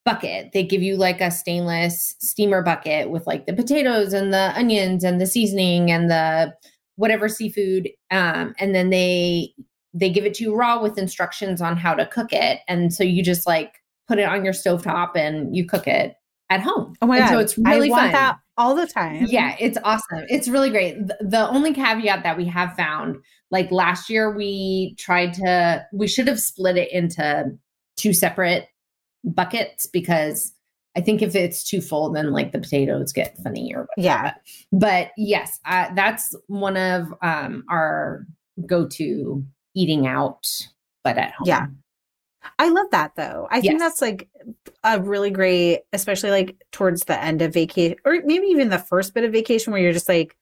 bucket. 0.05 0.53
They 0.53 0.63
give 0.63 0.83
you 0.83 0.97
like 0.97 1.21
a 1.21 1.33
stainless 1.33 2.15
steamer 2.21 2.63
bucket 2.63 3.11
with 3.11 3.27
like 3.27 3.47
the 3.47 3.53
potatoes 3.53 4.13
and 4.13 4.33
the 4.33 4.57
onions 4.57 5.03
and 5.03 5.21
the 5.21 5.27
seasoning 5.27 5.91
and 5.91 6.09
the 6.09 6.55
whatever 6.97 7.29
seafood 7.29 7.91
um 8.11 8.55
and 8.59 8.75
then 8.75 8.91
they 8.91 9.53
they 9.93 10.11
give 10.11 10.25
it 10.25 10.35
to 10.35 10.45
you 10.45 10.55
raw 10.55 10.81
with 10.81 10.99
instructions 10.99 11.61
on 11.61 11.77
how 11.77 11.95
to 11.95 12.07
cook 12.07 12.33
it 12.33 12.61
and 12.69 12.93
so 12.93 13.05
you 13.05 13.23
just 13.23 13.47
like 13.47 13.75
put 14.09 14.19
it 14.19 14.29
on 14.29 14.45
your 14.45 14.55
stovetop 14.55 15.15
and 15.15 15.55
you 15.55 15.67
cook 15.67 15.87
it 15.87 16.15
at 16.51 16.61
home. 16.61 16.95
Oh 17.03 17.07
my 17.07 17.19
And 17.19 17.25
god, 17.27 17.31
So 17.33 17.39
it's 17.41 17.59
really 17.59 17.89
I 17.89 17.91
want 17.91 18.03
fun. 18.05 18.13
that 18.13 18.37
all 18.57 18.75
the 18.75 18.87
time. 18.87 19.27
Yeah, 19.29 19.57
it's 19.61 19.77
awesome. 19.85 20.25
It's 20.29 20.49
really 20.49 20.71
great. 20.71 20.95
Th- 20.95 21.11
The 21.21 21.49
only 21.51 21.73
caveat 21.75 22.23
that 22.23 22.37
we 22.37 22.45
have 22.47 22.75
found, 22.75 23.17
like 23.51 23.71
last 23.71 24.09
year, 24.09 24.35
we 24.35 24.95
tried 24.99 25.35
to, 25.35 25.85
we 25.93 26.07
should 26.07 26.29
have 26.29 26.41
split 26.41 26.77
it 26.77 26.91
into 26.93 27.47
two 27.97 28.13
separate 28.13 28.69
buckets 29.25 29.87
because 29.87 30.53
I 30.97 31.01
think 31.01 31.21
if 31.21 31.35
it's 31.35 31.63
too 31.69 31.81
full, 31.83 32.11
then 32.13 32.33
like 32.33 32.53
the 32.53 32.59
potatoes 32.61 33.13
get 33.13 33.37
funny 33.43 33.73
or 33.75 33.87
whatever. 33.97 34.07
yeah. 34.07 34.35
But 34.73 35.11
yes, 35.19 35.59
I, 35.65 35.91
that's 35.95 36.35
one 36.47 36.77
of 36.77 37.13
um, 37.23 37.65
our 37.69 38.25
go 38.67 38.87
to 38.89 39.45
eating 39.75 40.07
out, 40.07 40.47
but 41.05 41.19
at 41.19 41.33
home. 41.33 41.49
Yeah. 41.49 41.67
I 42.59 42.69
love 42.71 42.87
that 42.93 43.13
though. 43.17 43.49
I 43.51 43.61
think 43.61 43.79
that's 43.79 44.01
like 44.01 44.29
a 44.85 45.01
really 45.01 45.31
great, 45.31 45.81
especially 45.93 46.31
like 46.31 46.57
towards 46.73 47.03
the 47.05 47.23
end 47.23 47.43
of 47.43 47.53
vacation 47.55 47.97
or 48.05 48.19
maybe 48.25 48.47
even 48.49 48.69
the 48.69 48.79
first 48.79 49.15
bit 49.15 49.25
of 49.25 49.33
vacation 49.33 49.73
where 49.73 49.81
you're 49.83 49.93
just 49.93 50.09
like 50.09 50.37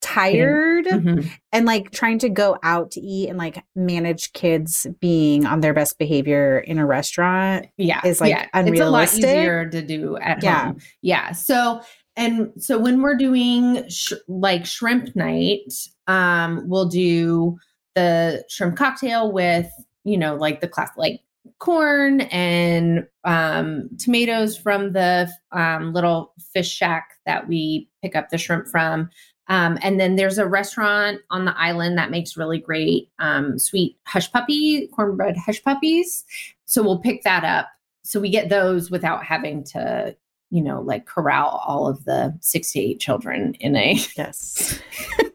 tired 0.00 0.84
Mhm. 0.84 1.30
and 1.52 1.64
like 1.64 1.90
trying 1.90 2.18
to 2.18 2.28
go 2.28 2.58
out 2.62 2.90
to 2.92 3.00
eat 3.00 3.28
and 3.30 3.38
like 3.38 3.62
manage 3.74 4.32
kids 4.34 4.86
being 5.00 5.46
on 5.46 5.60
their 5.60 5.72
best 5.72 5.98
behavior 5.98 6.58
in 6.58 6.78
a 6.78 6.84
restaurant. 6.84 7.66
yeah 7.78 8.00
is, 8.04 8.20
like, 8.20 8.30
yeah. 8.30 8.42
it's 8.42 8.52
a 8.54 8.58
lot 8.58 8.68
unrealistic. 8.68 9.24
easier 9.24 9.68
to 9.70 9.80
do 9.82 10.16
at 10.18 10.42
Yeah. 10.42 10.64
home 10.66 10.78
yeah 11.00 11.32
so 11.32 11.80
and 12.16 12.52
so 12.58 12.78
when 12.78 13.00
we're 13.00 13.16
doing 13.16 13.88
sh- 13.88 14.12
like 14.28 14.66
shrimp 14.66 15.16
night 15.16 15.72
um 16.06 16.64
we'll 16.68 16.84
do 16.88 17.56
the 17.94 18.44
shrimp 18.50 18.76
cocktail 18.76 19.32
with 19.32 19.70
you 20.04 20.18
know 20.18 20.34
like 20.34 20.60
the 20.60 20.68
class 20.68 20.90
like 20.98 21.20
corn 21.58 22.22
and 22.22 23.06
um 23.24 23.88
tomatoes 23.98 24.56
from 24.56 24.92
the 24.92 25.30
um 25.52 25.92
little 25.92 26.32
fish 26.52 26.70
shack 26.70 27.10
that 27.26 27.48
we 27.48 27.88
pick 28.02 28.16
up 28.16 28.30
the 28.30 28.38
shrimp 28.38 28.66
from. 28.68 29.10
Um, 29.48 29.78
and 29.82 30.00
then 30.00 30.16
there's 30.16 30.38
a 30.38 30.46
restaurant 30.46 31.20
on 31.30 31.44
the 31.44 31.58
island 31.58 31.98
that 31.98 32.10
makes 32.10 32.34
really 32.36 32.58
great 32.58 33.10
um, 33.18 33.58
sweet 33.58 33.98
hush 34.06 34.32
puppy 34.32 34.88
cornbread 34.88 35.36
hush 35.36 35.62
puppies. 35.62 36.24
So 36.64 36.82
we'll 36.82 37.00
pick 37.00 37.24
that 37.24 37.44
up. 37.44 37.68
So 38.04 38.20
we 38.20 38.30
get 38.30 38.48
those 38.48 38.90
without 38.90 39.24
having 39.24 39.64
to 39.64 40.16
you 40.50 40.62
know 40.62 40.80
like 40.80 41.06
corral 41.06 41.62
all 41.66 41.86
of 41.88 42.04
the 42.04 42.36
six 42.40 42.72
to 42.72 42.80
eight 42.80 43.00
children 43.00 43.54
in 43.60 43.76
a 43.76 43.98
Yes. 44.16 44.80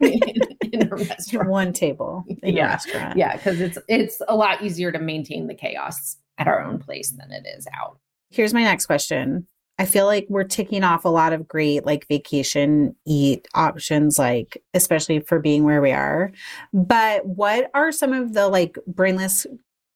in 0.72 0.92
a 0.92 0.96
restaurant 0.96 1.48
One 1.48 1.72
table 1.72 2.24
in 2.42 2.54
Yeah. 2.56 2.66
a 2.66 2.70
restaurant. 2.70 3.16
yeah 3.18 3.36
because 3.36 3.60
it's 3.60 3.78
it's 3.88 4.22
a 4.28 4.36
lot 4.36 4.62
easier 4.62 4.92
to 4.92 4.98
maintain 4.98 5.46
the 5.46 5.54
chaos 5.54 6.16
at 6.38 6.48
our 6.48 6.62
own 6.62 6.78
place 6.78 7.10
than 7.10 7.30
it 7.32 7.46
is 7.56 7.66
out 7.78 7.98
Here's 8.32 8.54
my 8.54 8.62
next 8.62 8.86
question. 8.86 9.46
I 9.78 9.86
feel 9.86 10.06
like 10.06 10.26
we're 10.28 10.44
ticking 10.44 10.84
off 10.84 11.04
a 11.04 11.08
lot 11.08 11.32
of 11.32 11.48
great 11.48 11.84
like 11.84 12.06
vacation 12.06 12.94
eat 13.06 13.48
options, 13.54 14.18
like 14.20 14.62
especially 14.74 15.18
for 15.20 15.40
being 15.40 15.64
where 15.64 15.80
we 15.82 15.90
are. 15.90 16.30
But 16.72 17.26
what 17.26 17.70
are 17.74 17.90
some 17.90 18.12
of 18.12 18.34
the 18.34 18.46
like 18.48 18.76
brainless 18.86 19.46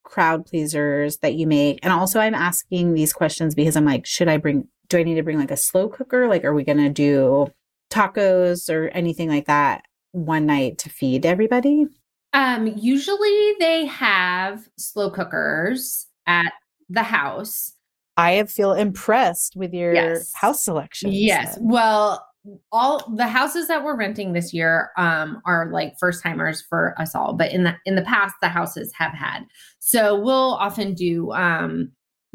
crowd 0.02 0.46
pleasers 0.46 1.18
that 1.18 1.34
you 1.34 1.46
make? 1.46 1.78
And 1.84 1.92
also, 1.92 2.18
I'm 2.18 2.34
asking 2.34 2.94
these 2.94 3.12
questions 3.12 3.54
because 3.54 3.76
I'm 3.76 3.84
like, 3.84 4.04
should 4.04 4.26
I 4.28 4.38
bring, 4.38 4.66
do 4.88 4.98
I 4.98 5.02
need 5.04 5.14
to 5.14 5.22
bring 5.22 5.38
like 5.38 5.50
a 5.52 5.56
slow 5.56 5.88
cooker? 5.88 6.26
Like, 6.28 6.44
are 6.44 6.54
we 6.54 6.64
going 6.64 6.78
to 6.78 6.88
do 6.90 7.52
tacos 7.90 8.68
or 8.72 8.88
anything 8.88 9.28
like 9.28 9.46
that 9.46 9.84
one 10.14 10.46
night 10.46 10.78
to 10.78 10.88
feed 10.88 11.26
everybody? 11.26 11.86
Um, 12.32 12.66
usually 12.76 13.54
they 13.60 13.86
have 13.86 14.68
slow 14.78 15.10
cookers 15.10 16.06
at 16.26 16.52
the 16.88 17.02
house. 17.02 17.72
I 18.16 18.44
feel 18.44 18.72
impressed 18.72 19.56
with 19.56 19.72
your 19.74 19.92
Yes. 19.94 20.32
house 20.34 20.64
selection. 20.64 21.10
Yes. 21.12 21.56
then. 21.56 21.68
Well, 21.68 22.24
all 22.70 23.12
the 23.16 23.26
houses 23.26 23.68
that 23.68 23.82
we're 23.82 23.96
renting 23.96 24.34
this 24.34 24.52
year 24.52 24.90
um 24.98 25.40
are 25.46 25.70
like 25.72 25.94
first 25.98 26.22
timers 26.22 26.60
for 26.60 26.94
us 27.00 27.14
all, 27.14 27.32
but 27.32 27.50
in 27.52 27.64
the 27.64 27.74
in 27.86 27.94
the 27.96 28.02
past 28.02 28.34
the 28.42 28.48
houses 28.48 28.92
have 28.96 29.12
had. 29.12 29.40
So 29.78 30.20
we'll 30.20 30.54
often 30.54 30.94
do 30.94 31.32
um 31.32 31.90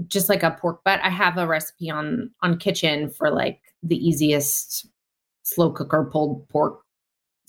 just 0.07 0.27
like 0.27 0.43
a 0.43 0.51
pork 0.51 0.83
butt. 0.83 0.99
I 1.03 1.09
have 1.09 1.37
a 1.37 1.45
recipe 1.47 1.89
on 1.91 2.31
on 2.41 2.57
Kitchn 2.57 3.09
for 3.15 3.29
like 3.29 3.59
the 3.83 3.95
easiest 3.97 4.87
slow 5.43 5.71
cooker 5.71 6.09
pulled 6.11 6.47
pork 6.49 6.81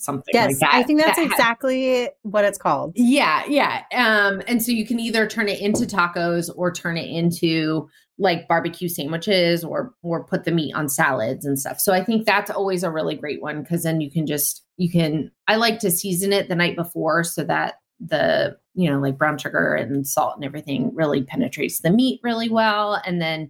something 0.01 0.31
Yes, 0.33 0.51
like 0.51 0.59
that. 0.59 0.73
I 0.73 0.83
think 0.83 0.99
that's 0.99 1.17
that 1.17 1.25
exactly 1.25 2.09
what 2.23 2.43
it's 2.45 2.57
called. 2.57 2.93
yeah, 2.95 3.43
yeah. 3.47 3.83
Um, 3.93 4.41
and 4.47 4.61
so 4.61 4.71
you 4.71 4.85
can 4.85 4.99
either 4.99 5.27
turn 5.27 5.47
it 5.49 5.59
into 5.61 5.85
tacos 5.85 6.49
or 6.55 6.71
turn 6.71 6.97
it 6.97 7.09
into 7.09 7.89
like 8.17 8.47
barbecue 8.47 8.87
sandwiches 8.87 9.63
or 9.63 9.93
or 10.03 10.23
put 10.23 10.43
the 10.43 10.51
meat 10.51 10.73
on 10.75 10.87
salads 10.89 11.45
and 11.45 11.57
stuff. 11.59 11.79
So 11.79 11.93
I 11.93 12.03
think 12.03 12.25
that's 12.25 12.51
always 12.51 12.83
a 12.83 12.91
really 12.91 13.15
great 13.15 13.41
one 13.41 13.61
because 13.63 13.83
then 13.83 13.99
you 14.01 14.11
can 14.11 14.27
just 14.27 14.63
you 14.77 14.89
can 14.91 15.31
I 15.47 15.55
like 15.55 15.79
to 15.79 15.91
season 15.91 16.31
it 16.33 16.47
the 16.47 16.55
night 16.55 16.75
before 16.75 17.23
so 17.23 17.43
that 17.45 17.75
the 17.99 18.57
you 18.73 18.89
know 18.89 18.99
like 18.99 19.17
brown 19.17 19.37
sugar 19.37 19.73
and 19.75 20.07
salt 20.07 20.35
and 20.35 20.43
everything 20.45 20.91
really 20.95 21.23
penetrates 21.23 21.81
the 21.81 21.91
meat 21.91 22.19
really 22.23 22.49
well 22.49 22.99
and 23.05 23.21
then 23.21 23.49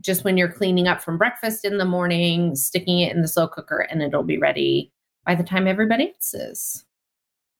just 0.00 0.22
when 0.22 0.36
you're 0.36 0.52
cleaning 0.52 0.86
up 0.86 1.00
from 1.00 1.16
breakfast 1.18 1.64
in 1.64 1.78
the 1.78 1.84
morning 1.84 2.54
sticking 2.54 3.00
it 3.00 3.14
in 3.14 3.22
the 3.22 3.28
slow 3.28 3.48
cooker 3.48 3.78
and 3.90 4.02
it'll 4.02 4.22
be 4.22 4.36
ready 4.38 4.92
by 5.30 5.36
the 5.36 5.44
time 5.44 5.68
everybody 5.68 6.08
else 6.08 6.34
is 6.34 6.84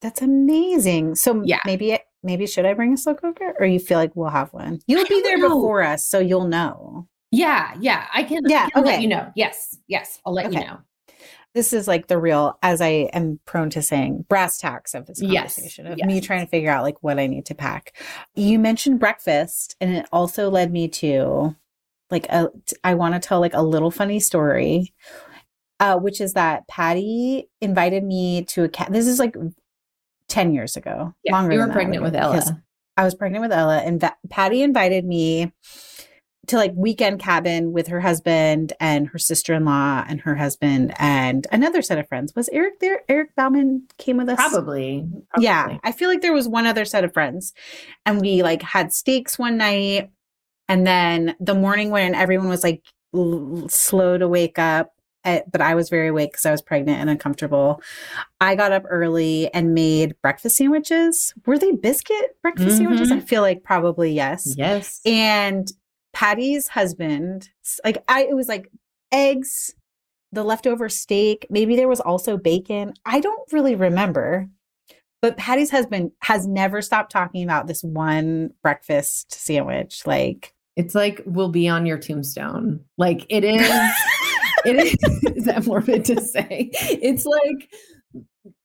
That's 0.02 0.22
amazing. 0.22 1.14
So 1.14 1.40
Yeah. 1.44 1.60
maybe 1.64 1.92
it, 1.92 2.02
maybe 2.24 2.48
should 2.48 2.66
I 2.66 2.74
bring 2.74 2.92
a 2.94 2.96
slow 2.96 3.14
cooker, 3.14 3.54
or 3.60 3.66
you 3.66 3.78
feel 3.78 3.96
like 3.98 4.16
we'll 4.16 4.30
have 4.30 4.52
one? 4.52 4.80
You'll 4.88 5.06
be 5.06 5.22
there 5.22 5.38
know. 5.38 5.50
before 5.50 5.82
us, 5.82 6.04
so 6.04 6.18
you'll 6.18 6.48
know. 6.48 7.06
Yeah, 7.30 7.74
yeah, 7.78 8.08
I 8.12 8.24
can. 8.24 8.42
Yeah, 8.48 8.64
I 8.66 8.70
can 8.70 8.84
let 8.84 8.94
okay. 8.94 9.02
you 9.02 9.08
know. 9.08 9.30
Yes, 9.36 9.76
yes, 9.86 10.18
I'll 10.26 10.32
let 10.32 10.52
you 10.52 10.58
know. 10.58 10.78
this 11.54 11.72
is 11.72 11.86
like 11.86 12.08
the 12.08 12.18
real, 12.18 12.58
as 12.62 12.80
I 12.80 13.08
am 13.12 13.38
prone 13.44 13.70
to 13.70 13.82
saying, 13.82 14.24
brass 14.28 14.58
tacks 14.58 14.94
of 14.94 15.06
this 15.06 15.20
Yes, 15.22 15.54
conversation 15.54 15.86
of 15.86 15.98
yes. 15.98 16.06
me 16.08 16.20
trying 16.20 16.44
to 16.44 16.50
figure 16.50 16.72
out 16.72 16.82
like 16.82 17.00
what 17.02 17.20
I 17.20 17.28
need 17.28 17.46
to 17.46 17.54
pack. 17.54 17.94
You 18.34 18.58
mentioned 18.58 18.98
breakfast, 18.98 19.76
and 19.80 19.94
it 19.94 20.06
also 20.10 20.50
led 20.50 20.72
me 20.72 20.88
to 20.88 21.54
like 22.10 22.26
a, 22.30 22.48
I 22.82 22.94
want 22.94 23.14
to 23.14 23.20
tell 23.20 23.38
like 23.38 23.54
a 23.54 23.62
little 23.62 23.92
funny 23.92 24.18
story, 24.18 24.92
uh, 25.80 25.96
which 25.96 26.20
is 26.20 26.34
that 26.34 26.68
Patty 26.68 27.48
invited 27.60 28.04
me 28.04 28.44
to 28.44 28.64
a 28.64 28.68
cat. 28.68 28.92
This 28.92 29.06
is 29.06 29.18
like 29.18 29.34
10 30.28 30.54
years 30.54 30.76
ago. 30.76 31.14
Yeah, 31.24 31.32
longer 31.32 31.52
you 31.54 31.58
were 31.58 31.68
pregnant 31.68 32.02
with 32.04 32.14
Ella. 32.14 32.62
I 32.96 33.04
was 33.04 33.14
pregnant 33.14 33.42
with 33.42 33.52
Ella, 33.52 33.78
and 33.78 33.98
Va- 34.00 34.16
Patty 34.28 34.62
invited 34.62 35.04
me 35.06 35.52
to 36.46 36.56
like 36.56 36.72
weekend 36.74 37.20
cabin 37.20 37.72
with 37.72 37.86
her 37.88 38.00
husband 38.00 38.72
and 38.80 39.08
her 39.08 39.18
sister 39.18 39.54
in 39.54 39.64
law 39.64 40.04
and 40.08 40.20
her 40.22 40.34
husband 40.34 40.92
and 40.98 41.46
another 41.52 41.80
set 41.80 41.98
of 41.98 42.08
friends. 42.08 42.34
Was 42.34 42.48
Eric 42.50 42.80
there? 42.80 43.02
Eric 43.08 43.34
Bauman 43.36 43.86
came 43.98 44.16
with 44.16 44.28
us. 44.28 44.36
Probably. 44.36 45.06
Yeah. 45.38 45.78
I 45.84 45.92
feel 45.92 46.08
like 46.08 46.22
there 46.22 46.32
was 46.32 46.48
one 46.48 46.66
other 46.66 46.84
set 46.84 47.04
of 47.04 47.12
friends, 47.14 47.54
and 48.04 48.20
we 48.20 48.42
like 48.42 48.62
had 48.62 48.92
steaks 48.92 49.38
one 49.38 49.56
night, 49.56 50.10
and 50.68 50.86
then 50.86 51.36
the 51.40 51.54
morning 51.54 51.90
when 51.90 52.14
everyone 52.14 52.48
was 52.48 52.62
like 52.64 52.82
l- 53.14 53.68
slow 53.68 54.18
to 54.18 54.28
wake 54.28 54.58
up. 54.58 54.92
Eh, 55.24 55.40
But 55.50 55.60
I 55.60 55.74
was 55.74 55.88
very 55.88 56.08
awake 56.08 56.32
because 56.32 56.46
I 56.46 56.50
was 56.50 56.62
pregnant 56.62 57.00
and 57.00 57.10
uncomfortable. 57.10 57.82
I 58.40 58.54
got 58.54 58.72
up 58.72 58.84
early 58.88 59.52
and 59.54 59.74
made 59.74 60.14
breakfast 60.22 60.56
sandwiches. 60.56 61.34
Were 61.46 61.58
they 61.58 61.72
biscuit 61.72 62.36
breakfast 62.42 62.76
sandwiches? 62.78 63.10
Mhm. 63.10 63.16
I 63.16 63.20
feel 63.20 63.42
like 63.42 63.62
probably 63.62 64.12
yes. 64.12 64.54
Yes. 64.56 65.00
And 65.04 65.70
Patty's 66.12 66.68
husband, 66.68 67.50
like 67.84 68.02
I, 68.08 68.24
it 68.24 68.34
was 68.34 68.48
like 68.48 68.70
eggs, 69.12 69.74
the 70.32 70.42
leftover 70.44 70.88
steak. 70.88 71.46
Maybe 71.50 71.76
there 71.76 71.88
was 71.88 72.00
also 72.00 72.36
bacon. 72.36 72.94
I 73.04 73.20
don't 73.20 73.52
really 73.52 73.74
remember. 73.74 74.48
But 75.22 75.36
Patty's 75.36 75.70
husband 75.70 76.12
has 76.22 76.46
never 76.46 76.80
stopped 76.80 77.12
talking 77.12 77.44
about 77.44 77.66
this 77.66 77.84
one 77.84 78.50
breakfast 78.62 79.32
sandwich. 79.32 80.06
Like, 80.06 80.54
It's 80.76 80.94
like 80.94 81.20
will 81.26 81.50
be 81.50 81.68
on 81.68 81.84
your 81.84 81.98
tombstone. 81.98 82.80
Like 82.96 83.26
it 83.28 83.44
is. 83.44 83.60
it 84.64 84.76
is. 84.76 84.96
Is 85.36 85.44
that 85.44 85.66
morbid 85.66 86.04
to 86.06 86.20
say? 86.20 86.70
It's 86.72 87.24
like 87.26 87.70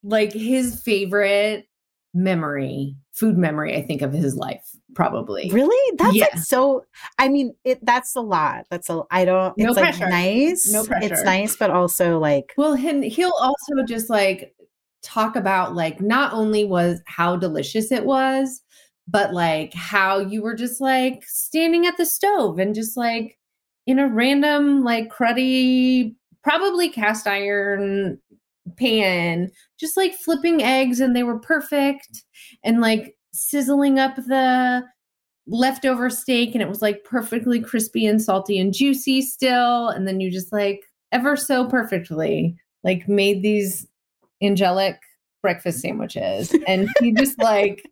like 0.04 0.32
his 0.34 0.82
favorite 0.82 1.68
memory, 2.14 2.96
food 3.14 3.38
memory. 3.38 3.76
I 3.76 3.82
think 3.82 4.02
of 4.02 4.14
his 4.14 4.36
life, 4.36 4.64
probably. 4.94 5.50
really? 5.52 5.98
That's 5.98 6.16
like 6.16 6.38
so. 6.38 6.86
I 7.20 7.28
mean, 7.30 7.54
it. 7.64 7.84
That's 7.86 8.16
a 8.16 8.22
lot. 8.22 8.66
That's 8.70 8.90
a. 8.90 9.04
I 9.12 9.26
don't. 9.26 9.58
No 9.58 9.68
It's 9.70 9.76
like 9.76 9.96
pressure. 9.96 10.10
nice. 10.10 10.72
No 10.72 10.84
pressure. 10.86 11.14
It's 11.14 11.24
nice, 11.24 11.56
but 11.56 11.72
also 11.72 12.20
like. 12.20 12.54
Well, 12.58 12.74
and 12.74 13.04
he'll 13.04 13.34
also 13.40 13.84
just 13.88 14.10
like 14.10 14.56
talk 15.04 15.36
about 15.36 15.76
like 15.76 16.02
not 16.02 16.34
only 16.34 16.66
was 16.66 17.00
how 17.06 17.36
delicious 17.36 17.92
it 17.92 18.06
was, 18.06 18.62
but 19.08 19.34
like 19.34 19.74
how 19.74 20.18
you 20.20 20.42
were 20.42 20.56
just 20.56 20.82
like 20.82 21.24
standing 21.28 21.86
at 21.86 21.98
the 21.98 22.06
stove 22.06 22.58
and 22.60 22.74
just 22.74 22.98
like 22.98 23.38
in 23.88 24.00
a 24.00 24.08
random 24.08 24.84
like 24.84 25.10
cruddy, 25.10 26.16
probably 26.44 26.90
cast 26.90 27.28
iron 27.28 28.20
pan, 28.78 29.52
just 29.80 29.96
like 29.96 30.14
flipping 30.14 30.64
eggs 30.64 31.00
and 31.00 31.16
they 31.16 31.24
were 31.24 31.40
perfect 31.40 32.24
and 32.64 32.82
like 32.82 33.16
sizzling 33.34 34.00
up 34.00 34.16
the 34.16 34.84
leftover 35.48 36.10
steak 36.10 36.56
and 36.56 36.62
it 36.62 36.70
was 36.70 36.82
like 36.82 37.04
perfectly 37.04 37.60
crispy 37.60 38.06
and 38.08 38.22
salty 38.22 38.58
and 38.58 38.74
juicy 38.74 39.22
still. 39.22 39.90
And 39.90 40.08
then 40.08 40.20
you 40.20 40.32
just 40.32 40.52
like 40.52 40.82
ever 41.12 41.36
so 41.36 41.68
perfectly 41.68 42.56
like 42.84 43.08
made 43.08 43.44
these 43.44 43.88
angelic 44.42 44.98
breakfast 45.42 45.82
sandwiches. 45.82 46.56
And 46.68 46.90
he 47.00 47.12
just 47.12 47.38
like 47.40 47.84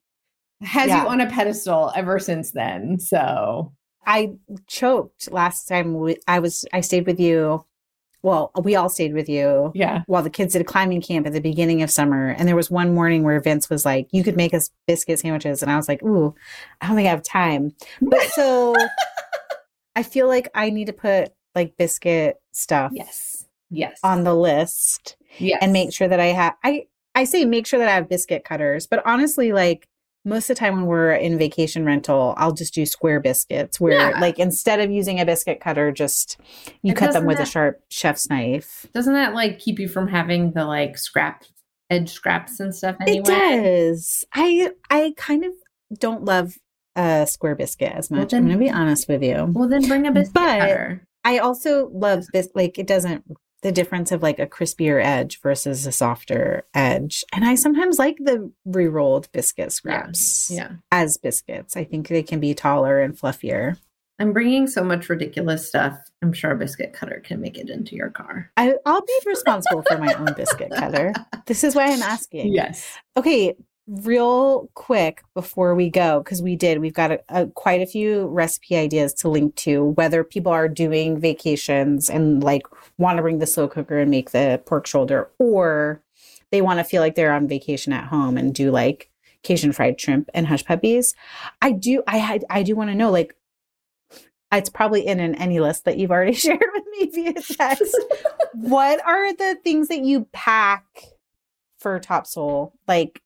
has 0.61 0.87
Yeah. 0.87 1.03
you 1.03 1.09
on 1.09 1.21
a 1.21 1.29
pedestal 1.29 1.91
ever 1.95 2.17
since 2.17 2.51
then. 2.51 2.99
So 2.99 3.71
I 4.05 4.33
choked 4.67 5.31
last 5.31 5.67
time 5.67 5.93
we, 5.95 6.17
I 6.27 6.39
was. 6.39 6.65
I 6.73 6.81
stayed 6.81 7.05
with 7.05 7.19
you. 7.19 7.65
Well, 8.21 8.51
we 8.63 8.75
all 8.75 8.87
stayed 8.89 9.13
with 9.13 9.27
you. 9.27 9.71
yeah 9.75 10.03
while 10.07 10.23
the 10.23 10.29
kids 10.29 10.53
did 10.53 10.61
a 10.61 10.65
climbing 10.65 11.01
camp 11.01 11.27
at 11.27 11.33
the 11.33 11.41
beginning 11.41 11.81
of 11.81 11.91
summer. 11.91 12.29
And 12.29 12.47
there 12.47 12.55
was 12.55 12.71
one 12.71 12.93
morning 12.93 13.23
where 13.23 13.39
Vince 13.41 13.69
was 13.69 13.83
like, 13.85 14.07
You 14.11 14.23
could 14.23 14.37
make 14.37 14.53
us 14.53 14.69
biscuit 14.87 15.19
sandwiches. 15.19 15.61
And 15.61 15.71
I 15.71 15.75
was 15.75 15.87
like, 15.87 16.01
Ooh, 16.03 16.33
I 16.81 16.87
don't 16.87 16.95
think 16.95 17.07
I 17.07 17.11
have 17.11 17.23
time. 17.23 17.75
But 18.01 18.21
so 18.29 18.75
I 19.95 20.03
feel 20.03 20.27
like 20.27 20.49
I 20.55 20.69
need 20.69 20.87
to 20.87 20.93
put 20.93 21.33
like 21.55 21.77
biscuit 21.77 22.37
stuff 22.51 22.91
yes 22.95 23.45
yes 23.69 23.99
on 24.03 24.23
the 24.23 24.33
list 24.33 25.17
yes 25.37 25.59
and 25.61 25.71
make 25.71 25.93
sure 25.93 26.07
that 26.07 26.19
I 26.19 26.27
have 26.27 26.55
I 26.63 26.87
I 27.15 27.25
say 27.25 27.45
make 27.45 27.67
sure 27.67 27.79
that 27.79 27.89
I 27.89 27.93
have 27.93 28.09
biscuit 28.09 28.43
cutters, 28.43 28.87
but 28.87 29.05
honestly, 29.05 29.53
like 29.53 29.87
most 30.25 30.49
of 30.49 30.55
the 30.55 30.59
time 30.59 30.75
when 30.77 30.85
we're 30.85 31.11
in 31.13 31.37
vacation 31.37 31.85
rental, 31.85 32.33
I'll 32.37 32.53
just 32.53 32.73
do 32.73 32.85
square 32.85 33.19
biscuits 33.19 33.79
where 33.79 34.11
Yeah. 34.11 34.19
like 34.19 34.39
instead 34.39 34.79
of 34.79 34.89
using 34.91 35.19
a 35.19 35.25
biscuit 35.25 35.59
cutter, 35.59 35.91
just 35.91 36.37
you 36.81 36.91
And 36.91 36.97
cut 36.97 37.13
them 37.13 37.25
with 37.25 37.39
a 37.39 37.45
sharp 37.45 37.81
chef's 37.89 38.29
knife. 38.29 38.85
doesn't 38.93 39.13
that 39.13 39.33
like 39.33 39.59
keep 39.59 39.79
you 39.79 39.87
from 39.87 40.07
having 40.07 40.51
the 40.53 40.65
like 40.65 40.97
scrap 40.97 41.43
edge 41.89 42.11
scraps 42.11 42.59
and 42.59 42.73
stuff 42.73 42.95
anyway 43.01 43.17
It 43.19 43.25
does. 43.25 44.23
I 44.33 44.71
I 44.89 45.13
kind 45.17 45.43
of 45.43 45.51
don't 45.99 46.23
love 46.25 46.53
a 46.95 47.25
square 47.27 47.55
biscuit 47.55 47.91
as 47.93 48.09
Well, 48.09 48.21
much. 48.21 48.33
I'm 48.33 48.45
going 48.45 48.57
to 48.57 48.63
be 48.63 48.69
honest 48.71 49.07
with 49.09 49.21
you. 49.23 49.47
well 49.53 49.67
then 49.67 49.87
bring 49.87 50.07
a 50.07 50.11
biscuit 50.11 50.33
But- 50.33 50.59
cutter 50.59 51.07
I 51.25 51.37
also 51.37 51.87
love 51.93 52.25
this. 52.33 52.49
Like 52.53 52.77
it 52.77 52.85
doesn't 52.85 53.23
the 53.63 53.71
difference 53.71 54.11
of 54.11 54.21
like 54.21 54.37
a 54.39 54.45
crispier 54.47 55.03
edge 55.03 55.41
versus 55.41 55.87
a 55.87 55.91
softer 55.91 56.63
edge. 56.75 57.23
And 57.33 57.43
I 57.43 57.55
sometimes 57.55 57.97
like 57.97 58.17
the 58.19 58.51
re-rolled 58.65 59.31
biscuit 59.31 59.71
scraps 59.71 60.51
yeah 60.51 60.73
as 60.91 61.17
biscuits. 61.17 61.75
I 61.75 61.83
think 61.83 62.07
they 62.07 62.21
can 62.23 62.39
be 62.39 62.53
taller 62.53 62.99
and 63.01 63.17
fluffier. 63.17 63.77
i'm 64.19 64.31
bringing 64.33 64.67
so 64.67 64.83
much 64.83 65.09
ridiculous 65.09 65.67
stuff 65.67 65.97
i'm 66.21 66.31
sure 66.33 66.51
a 66.51 66.55
biscuit 66.55 66.93
cutter 66.93 67.19
can 67.25 67.41
make 67.41 67.57
it 67.57 67.69
into 67.69 67.95
your 67.95 68.09
car 68.11 68.51
I, 68.57 68.75
I'll 68.85 69.01
be 69.01 69.19
responsible 69.25 69.81
for 69.89 69.97
my 69.97 70.13
own 70.13 70.33
biscuit 70.33 70.71
cutter. 70.71 71.13
This 71.45 71.63
is 71.65 71.75
why 71.75 71.85
I'm 71.91 72.01
asking. 72.03 72.53
yes 72.53 72.87
Okay, 73.17 73.55
real 73.87 74.69
quick 74.75 75.23
before 75.33 75.75
we 75.75 75.89
go, 75.89 76.19
because 76.19 76.41
we 76.41 76.55
did, 76.55 76.79
we've 76.79 76.93
got 76.93 77.11
a, 77.11 77.19
a, 77.29 77.47
quite 77.47 77.81
a 77.81 77.85
few 77.85 78.27
recipe 78.27 78.77
ideas 78.77 79.13
to 79.13 79.29
link 79.29 79.55
to, 79.55 79.83
whether 79.83 80.23
people 80.23 80.51
are 80.51 80.69
doing 80.69 81.19
vacations 81.19 82.09
and 82.09 82.43
like 82.43 82.63
want 82.97 83.17
to 83.17 83.21
bring 83.21 83.39
the 83.39 83.47
slow 83.47 83.67
cooker 83.67 83.99
and 83.99 84.09
make 84.09 84.31
the 84.31 84.61
pork 84.65 84.87
shoulder, 84.87 85.29
or 85.37 86.01
they 86.51 86.61
want 86.61 86.79
to 86.79 86.83
feel 86.83 87.01
like 87.01 87.15
they're 87.15 87.33
on 87.33 87.47
vacation 87.47 87.91
at 87.91 88.05
home 88.05 88.37
and 88.37 88.55
do 88.55 88.71
like 88.71 89.09
Cajun 89.43 89.73
fried 89.73 89.99
shrimp 89.99 90.29
and 90.33 90.47
hush 90.47 90.63
puppies. 90.63 91.13
I 91.61 91.71
do, 91.71 92.03
I 92.07 92.39
I 92.49 92.63
do 92.63 92.75
want 92.75 92.89
to 92.89 92.95
know, 92.95 93.11
like, 93.11 93.35
it's 94.51 94.69
probably 94.69 95.05
in 95.05 95.19
an 95.19 95.35
AnyList 95.35 95.83
that 95.83 95.97
you've 95.97 96.11
already 96.11 96.33
shared 96.33 96.63
with 96.73 96.83
me 96.91 97.09
via 97.11 97.33
text. 97.33 97.97
what 98.53 99.05
are 99.05 99.33
the 99.33 99.57
things 99.63 99.89
that 99.89 100.01
you 100.01 100.27
pack 100.31 100.85
for 101.79 101.99
Topsail, 101.99 102.73
like 102.87 103.21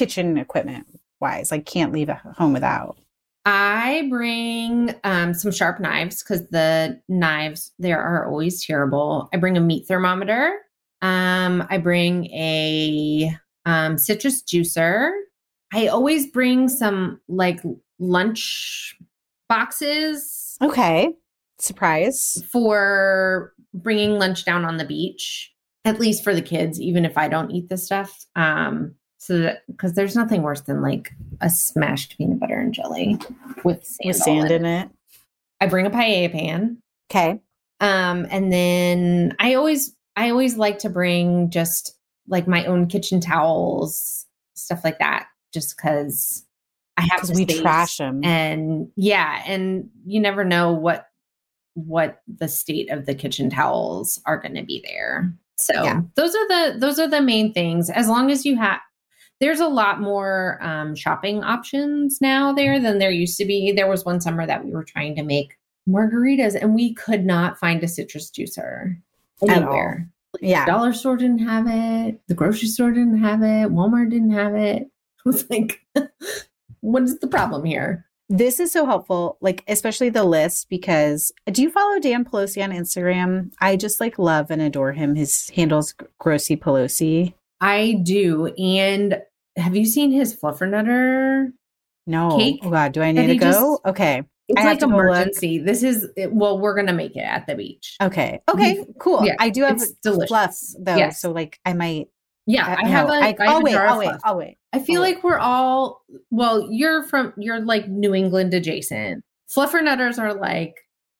kitchen 0.00 0.38
equipment 0.38 0.86
wise? 1.20 1.50
Like, 1.50 1.66
can't 1.66 1.92
leave 1.92 2.08
a 2.08 2.14
home 2.36 2.52
without. 2.54 2.98
I 3.44 4.06
bring 4.10 4.94
um, 5.04 5.34
some 5.34 5.50
sharp 5.52 5.78
knives 5.80 6.22
because 6.22 6.48
the 6.48 7.00
knives 7.08 7.72
there 7.78 8.00
are 8.00 8.26
always 8.26 8.64
terrible. 8.64 9.28
I 9.32 9.36
bring 9.36 9.56
a 9.56 9.60
meat 9.60 9.86
thermometer. 9.86 10.54
Um, 11.02 11.66
I 11.70 11.78
bring 11.78 12.26
a 12.26 13.30
um, 13.66 13.96
citrus 13.98 14.42
juicer. 14.42 15.10
I 15.72 15.86
always 15.86 16.26
bring 16.30 16.68
some 16.68 17.20
like 17.28 17.60
lunch 17.98 18.96
boxes 19.48 20.56
Okay. 20.62 21.12
Surprise. 21.58 22.42
for 22.50 23.52
bringing 23.74 24.12
lunch 24.18 24.44
down 24.44 24.64
on 24.64 24.76
the 24.78 24.84
beach, 24.84 25.52
at 25.84 26.00
least 26.00 26.24
for 26.24 26.34
the 26.34 26.42
kids, 26.42 26.80
even 26.80 27.04
if 27.04 27.16
I 27.18 27.28
don't 27.28 27.50
eat 27.50 27.68
this 27.68 27.84
stuff. 27.84 28.24
Um, 28.36 28.94
so 29.22 29.38
that 29.38 29.62
because 29.66 29.92
there's 29.92 30.16
nothing 30.16 30.40
worse 30.40 30.62
than 30.62 30.80
like 30.80 31.12
a 31.42 31.50
smashed 31.50 32.16
peanut 32.16 32.40
butter 32.40 32.58
and 32.58 32.72
jelly 32.72 33.18
with 33.64 33.84
sand, 33.84 34.06
With 34.06 34.16
sand 34.16 34.50
in 34.50 34.64
in 34.64 34.64
it. 34.64 34.90
I 35.60 35.66
bring 35.66 35.84
a 35.84 35.90
paella 35.90 36.32
pan. 36.32 36.78
Okay. 37.10 37.38
Um, 37.80 38.26
and 38.30 38.50
then 38.50 39.36
I 39.38 39.54
always 39.54 39.94
I 40.16 40.30
always 40.30 40.56
like 40.56 40.78
to 40.80 40.88
bring 40.90 41.50
just 41.50 41.94
like 42.28 42.48
my 42.48 42.64
own 42.64 42.86
kitchen 42.86 43.20
towels, 43.20 44.24
stuff 44.54 44.80
like 44.84 44.98
that, 45.00 45.26
just 45.52 45.76
because 45.76 46.46
I 46.96 47.06
have 47.10 47.26
the 47.26 47.34
we 47.34 47.44
trash 47.44 47.98
them. 47.98 48.24
and 48.24 48.88
yeah, 48.96 49.42
and 49.46 49.90
you 50.06 50.18
never 50.20 50.44
know 50.44 50.72
what 50.72 51.08
what 51.74 52.22
the 52.26 52.48
state 52.48 52.90
of 52.90 53.04
the 53.04 53.14
kitchen 53.14 53.50
towels 53.50 54.18
are 54.24 54.38
going 54.38 54.54
to 54.54 54.62
be 54.64 54.82
there. 54.82 55.34
So 55.58 55.74
Yeah. 55.84 56.00
those 56.14 56.34
are 56.34 56.48
the 56.48 56.78
those 56.78 56.98
are 56.98 57.08
the 57.08 57.20
main 57.20 57.52
things. 57.52 57.90
As 57.90 58.08
long 58.08 58.30
as 58.30 58.46
you 58.46 58.56
have 58.56 58.80
there's 59.40 59.60
a 59.60 59.68
lot 59.68 60.00
more 60.00 60.58
um, 60.60 60.94
shopping 60.94 61.42
options 61.42 62.20
now 62.20 62.52
there 62.52 62.78
than 62.78 62.98
there 62.98 63.10
used 63.10 63.38
to 63.38 63.44
be. 63.44 63.72
There 63.72 63.88
was 63.88 64.04
one 64.04 64.20
summer 64.20 64.46
that 64.46 64.64
we 64.64 64.72
were 64.72 64.84
trying 64.84 65.16
to 65.16 65.22
make 65.22 65.56
margaritas 65.88 66.54
and 66.60 66.74
we 66.74 66.94
could 66.94 67.24
not 67.24 67.58
find 67.58 67.82
a 67.82 67.88
citrus 67.88 68.30
juicer 68.30 68.96
anywhere. 69.48 70.08
Yeah. 70.40 70.66
Dollar 70.66 70.92
store 70.92 71.16
didn't 71.16 71.40
have 71.40 71.66
it. 71.68 72.20
The 72.28 72.34
grocery 72.34 72.68
store 72.68 72.92
didn't 72.92 73.18
have 73.18 73.42
it. 73.42 73.72
Walmart 73.72 74.10
didn't 74.10 74.30
have 74.30 74.54
it. 74.54 74.82
I 75.26 75.28
was 75.28 75.48
like, 75.50 75.80
what 76.80 77.02
is 77.02 77.18
the 77.18 77.26
problem 77.26 77.64
here? 77.64 78.06
This 78.28 78.60
is 78.60 78.70
so 78.70 78.86
helpful, 78.86 79.38
like 79.40 79.64
especially 79.66 80.08
the 80.08 80.22
list 80.22 80.70
because 80.70 81.32
do 81.50 81.62
you 81.62 81.70
follow 81.70 81.98
Dan 81.98 82.24
Pelosi 82.24 82.62
on 82.62 82.70
Instagram? 82.70 83.52
I 83.60 83.74
just 83.74 84.00
like 84.00 84.20
love 84.20 84.52
and 84.52 84.62
adore 84.62 84.92
him. 84.92 85.16
His 85.16 85.50
handle's 85.50 85.94
Grossy 86.20 86.56
Pelosi. 86.56 87.34
I 87.60 88.00
do. 88.04 88.46
And 88.56 89.20
have 89.56 89.76
you 89.76 89.84
seen 89.86 90.10
his 90.12 90.36
fluffernutter? 90.36 91.48
No. 92.06 92.36
Cake 92.36 92.60
oh 92.62 92.70
God, 92.70 92.92
do 92.92 93.02
I 93.02 93.12
need 93.12 93.26
to 93.26 93.36
go? 93.36 93.46
just- 93.50 93.86
okay. 93.86 94.22
It's 94.48 94.60
I 94.60 94.64
like 94.64 94.80
go 94.80 94.86
look. 94.86 94.94
emergency. 94.94 95.58
This 95.58 95.82
is 95.84 96.08
it- 96.16 96.32
well, 96.32 96.58
we're 96.58 96.74
gonna 96.74 96.92
make 96.92 97.14
it 97.16 97.20
at 97.20 97.46
the 97.46 97.54
beach. 97.54 97.96
Okay. 98.02 98.40
Okay. 98.48 98.84
Cool. 98.98 99.24
Yeah, 99.24 99.36
I 99.38 99.48
do 99.48 99.62
have 99.62 99.80
delicious. 100.02 100.28
fluffs 100.28 100.76
though, 100.80 100.96
Yes. 100.96 101.20
so 101.20 101.30
like 101.30 101.60
I 101.64 101.72
might. 101.72 102.08
Yeah, 102.46 102.66
I, 102.66 102.82
I 102.84 102.88
have 102.88 103.06
no, 103.06 103.14
a. 103.14 103.16
I, 103.16 103.20
I 103.20 103.26
have 103.28 103.38
I'll 103.40 103.62
wait. 103.62 103.76
I'll 103.76 103.98
wait. 103.98 104.10
I'll 104.24 104.36
wait. 104.36 104.58
I 104.72 104.80
feel 104.80 105.02
wait. 105.02 105.14
like 105.16 105.24
we're 105.24 105.38
all 105.38 106.02
well, 106.30 106.66
you're 106.70 107.04
from 107.04 107.32
you're 107.36 107.60
like 107.60 107.88
New 107.88 108.12
England 108.12 108.52
adjacent. 108.54 109.22
Fluffernutters 109.54 110.18
are 110.18 110.34
like 110.34 110.74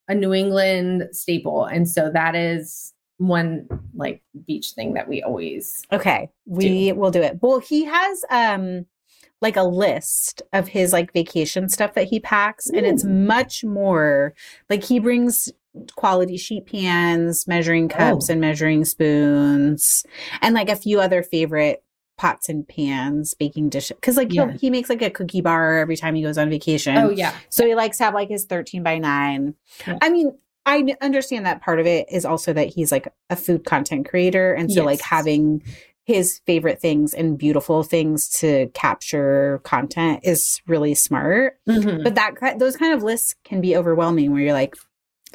a 0.08 0.14
New 0.14 0.34
England 0.34 1.04
staple. 1.12 1.66
And 1.66 1.88
so 1.88 2.10
that 2.12 2.34
is 2.34 2.92
one 3.20 3.66
like 3.94 4.22
beach 4.46 4.72
thing 4.72 4.94
that 4.94 5.06
we 5.06 5.22
always 5.22 5.82
Okay, 5.92 6.30
we 6.46 6.90
will 6.92 7.10
do 7.10 7.20
it. 7.22 7.38
Well, 7.42 7.58
he 7.60 7.84
has 7.84 8.24
um 8.30 8.86
like 9.42 9.56
a 9.56 9.62
list 9.62 10.42
of 10.52 10.68
his 10.68 10.92
like 10.92 11.12
vacation 11.12 11.68
stuff 11.68 11.94
that 11.94 12.06
he 12.08 12.18
packs 12.20 12.68
and 12.68 12.84
it's 12.86 13.04
much 13.04 13.62
more 13.64 14.34
like 14.70 14.82
he 14.84 14.98
brings 14.98 15.50
quality 15.96 16.36
sheet 16.36 16.66
pans, 16.66 17.46
measuring 17.46 17.88
cups 17.88 18.28
Oh. 18.28 18.32
and 18.32 18.40
measuring 18.40 18.84
spoons 18.86 20.04
and 20.42 20.54
like 20.54 20.68
a 20.68 20.76
few 20.76 21.00
other 21.00 21.22
favorite 21.22 21.82
pots 22.18 22.48
and 22.50 22.66
pans, 22.68 23.32
baking 23.34 23.68
dishes 23.70 23.96
cuz 24.02 24.16
like 24.16 24.32
Yeah. 24.32 24.52
he 24.60 24.68
makes 24.70 24.88
like 24.90 25.00
a 25.02 25.10
cookie 25.10 25.40
bar 25.42 25.78
every 25.78 25.96
time 25.96 26.14
he 26.14 26.22
goes 26.22 26.36
on 26.38 26.50
vacation. 26.50 26.96
Oh 26.96 27.10
yeah. 27.10 27.34
So 27.50 27.66
he 27.66 27.74
likes 27.74 27.98
to 27.98 28.04
have 28.04 28.14
like 28.14 28.28
his 28.30 28.44
13 28.46 28.82
by 28.82 28.98
9. 28.98 29.54
Yeah. 29.86 29.98
I 30.02 30.10
mean, 30.10 30.36
I 30.66 30.94
understand 31.00 31.46
that 31.46 31.62
part 31.62 31.80
of 31.80 31.86
it 31.86 32.06
is 32.10 32.24
also 32.24 32.52
that 32.52 32.68
he's 32.68 32.92
like 32.92 33.08
a 33.30 33.36
food 33.36 33.64
content 33.64 34.08
creator. 34.08 34.52
And 34.52 34.70
so, 34.70 34.84
like, 34.84 35.00
having 35.00 35.62
his 36.04 36.40
favorite 36.46 36.80
things 36.80 37.14
and 37.14 37.38
beautiful 37.38 37.82
things 37.82 38.28
to 38.28 38.68
capture 38.74 39.60
content 39.64 40.20
is 40.22 40.60
really 40.66 40.94
smart. 40.94 41.58
Mhm. 41.68 42.02
But 42.04 42.14
that 42.16 42.58
those 42.58 42.76
kind 42.76 42.92
of 42.92 43.02
lists 43.02 43.34
can 43.44 43.60
be 43.60 43.76
overwhelming 43.76 44.32
where 44.32 44.40
you're 44.42 44.52
like, 44.52 44.74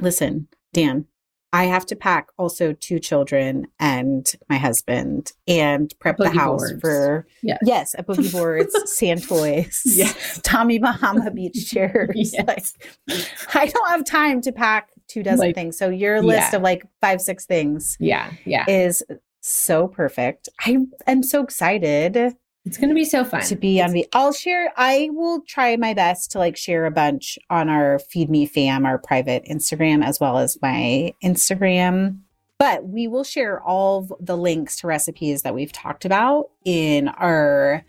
listen, 0.01 0.47
Dan, 0.73 1.05
I 1.53 1.65
have 1.65 1.85
to 1.88 1.95
pack 1.95 2.27
also 2.38 2.73
two 2.73 2.99
children 2.99 3.67
and 3.79 4.29
my 4.49 4.57
husband 4.57 5.31
and 5.47 5.93
prep 5.99 6.17
the 6.17 6.29
house 6.29 6.69
boards. 6.71 6.81
for 6.81 7.27
Yes. 7.41 7.59
yes, 7.63 7.95
a 7.97 8.03
boogie 8.03 8.31
boards, 8.33 8.75
sand 8.91 9.25
toys, 9.25 9.81
Yes. 9.85 10.41
Tommy 10.43 10.79
Bahama 10.79 11.31
beach 11.31 11.69
chairs. 11.71 12.33
Yes. 12.33 12.73
Like, 13.07 13.55
I 13.55 13.67
don't 13.67 13.89
have 13.89 14.03
time 14.03 14.41
to 14.41 14.51
pack 14.51 14.89
two 15.07 15.23
dozen 15.23 15.39
Like, 15.47 15.55
things. 15.55 15.77
So 15.77 15.89
your 15.89 16.21
list 16.21 16.51
yeah. 16.51 16.55
of 16.57 16.61
like 16.61 16.85
five, 17.01 17.21
six 17.21 17.45
things 17.45 17.97
Yeah. 17.99 18.31
Yeah. 18.45 18.65
is 18.69 19.03
so 19.41 19.87
perfect. 19.87 20.49
I 20.65 20.77
am 21.07 21.21
so 21.23 21.43
excited 21.43 22.35
It's 22.65 22.77
gonna 22.77 22.95
be 22.95 23.05
so 23.05 23.23
fun. 23.23 23.41
to 23.43 23.55
be 23.55 23.79
on 23.81 23.91
the 23.91 24.07
I'll 24.13 24.33
share 24.33 24.73
I 24.75 25.09
will 25.13 25.41
try 25.47 25.75
my 25.77 25.93
best 25.93 26.31
to 26.31 26.39
like 26.39 26.57
share 26.57 26.85
a 26.85 26.91
bunch 26.91 27.37
on 27.49 27.69
our 27.69 27.99
Feed 27.99 28.29
Me 28.29 28.45
Fam, 28.47 28.85
our 28.85 28.97
private 28.97 29.45
Instagram, 29.45 30.03
as 30.03 30.19
well 30.19 30.37
as 30.39 30.57
my 30.61 31.13
Instagram. 31.23 32.19
But 32.57 32.87
we 32.87 33.07
will 33.07 33.25
share 33.25 33.61
all 33.61 34.07
the 34.19 34.37
links 34.37 34.77
to 34.79 34.87
recipes 34.87 35.41
that 35.43 35.53
we've 35.53 35.71
talked 35.73 36.05
about 36.05 36.45
in 36.63 37.09
our 37.09 37.83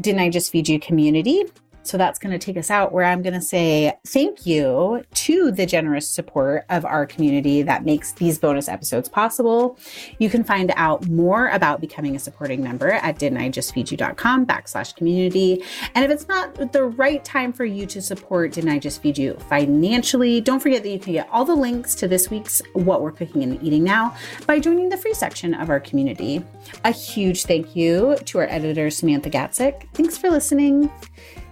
Didn't 0.00 0.20
I 0.20 0.28
Just 0.30 0.50
Feed 0.50 0.68
You 0.68 0.80
community. 0.80 1.44
So 1.84 1.98
that's 1.98 2.18
going 2.18 2.32
to 2.32 2.44
take 2.44 2.56
us 2.56 2.70
out 2.70 2.92
where 2.92 3.04
I'm 3.04 3.22
going 3.22 3.34
to 3.34 3.40
say 3.40 3.92
thank 4.06 4.46
you 4.46 5.04
to 5.12 5.52
the 5.52 5.66
generous 5.66 6.08
support 6.08 6.64
of 6.70 6.84
our 6.84 7.06
community 7.06 7.62
that 7.62 7.84
makes 7.84 8.12
these 8.12 8.38
bonus 8.38 8.68
episodes 8.68 9.08
possible. 9.08 9.78
You 10.18 10.30
can 10.30 10.44
find 10.44 10.72
out 10.76 11.06
more 11.08 11.48
about 11.48 11.80
becoming 11.80 12.16
a 12.16 12.18
supporting 12.18 12.62
member 12.62 12.90
at 12.90 13.18
didn'tijustfeedyou.com 13.18 14.46
backslash 14.46 14.96
community. 14.96 15.62
And 15.94 16.04
if 16.04 16.10
it's 16.10 16.26
not 16.26 16.72
the 16.72 16.84
right 16.84 17.22
time 17.24 17.52
for 17.52 17.66
you 17.66 17.86
to 17.86 18.00
support 18.00 18.52
Didn't 18.52 18.70
I 18.70 18.78
Just 18.78 19.02
Feed 19.02 19.18
You 19.18 19.34
financially, 19.48 20.40
don't 20.40 20.60
forget 20.60 20.82
that 20.82 20.88
you 20.88 20.98
can 20.98 21.12
get 21.12 21.28
all 21.30 21.44
the 21.44 21.54
links 21.54 21.94
to 21.96 22.08
this 22.08 22.30
week's 22.30 22.62
What 22.72 23.02
We're 23.02 23.12
Cooking 23.12 23.42
and 23.42 23.62
Eating 23.62 23.84
Now 23.84 24.16
by 24.46 24.58
joining 24.58 24.88
the 24.88 24.96
free 24.96 25.14
section 25.14 25.52
of 25.52 25.68
our 25.68 25.80
community. 25.80 26.42
A 26.84 26.90
huge 26.90 27.44
thank 27.44 27.76
you 27.76 28.16
to 28.24 28.38
our 28.38 28.46
editor, 28.48 28.90
Samantha 28.90 29.28
Gatzik. 29.28 29.86
Thanks 29.92 30.16
for 30.16 30.30
listening. 30.30 30.90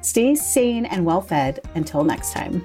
Stay 0.02 0.34
sane 0.34 0.84
and 0.86 1.06
well 1.06 1.20
fed 1.20 1.60
until 1.74 2.04
next 2.04 2.32
time. 2.32 2.64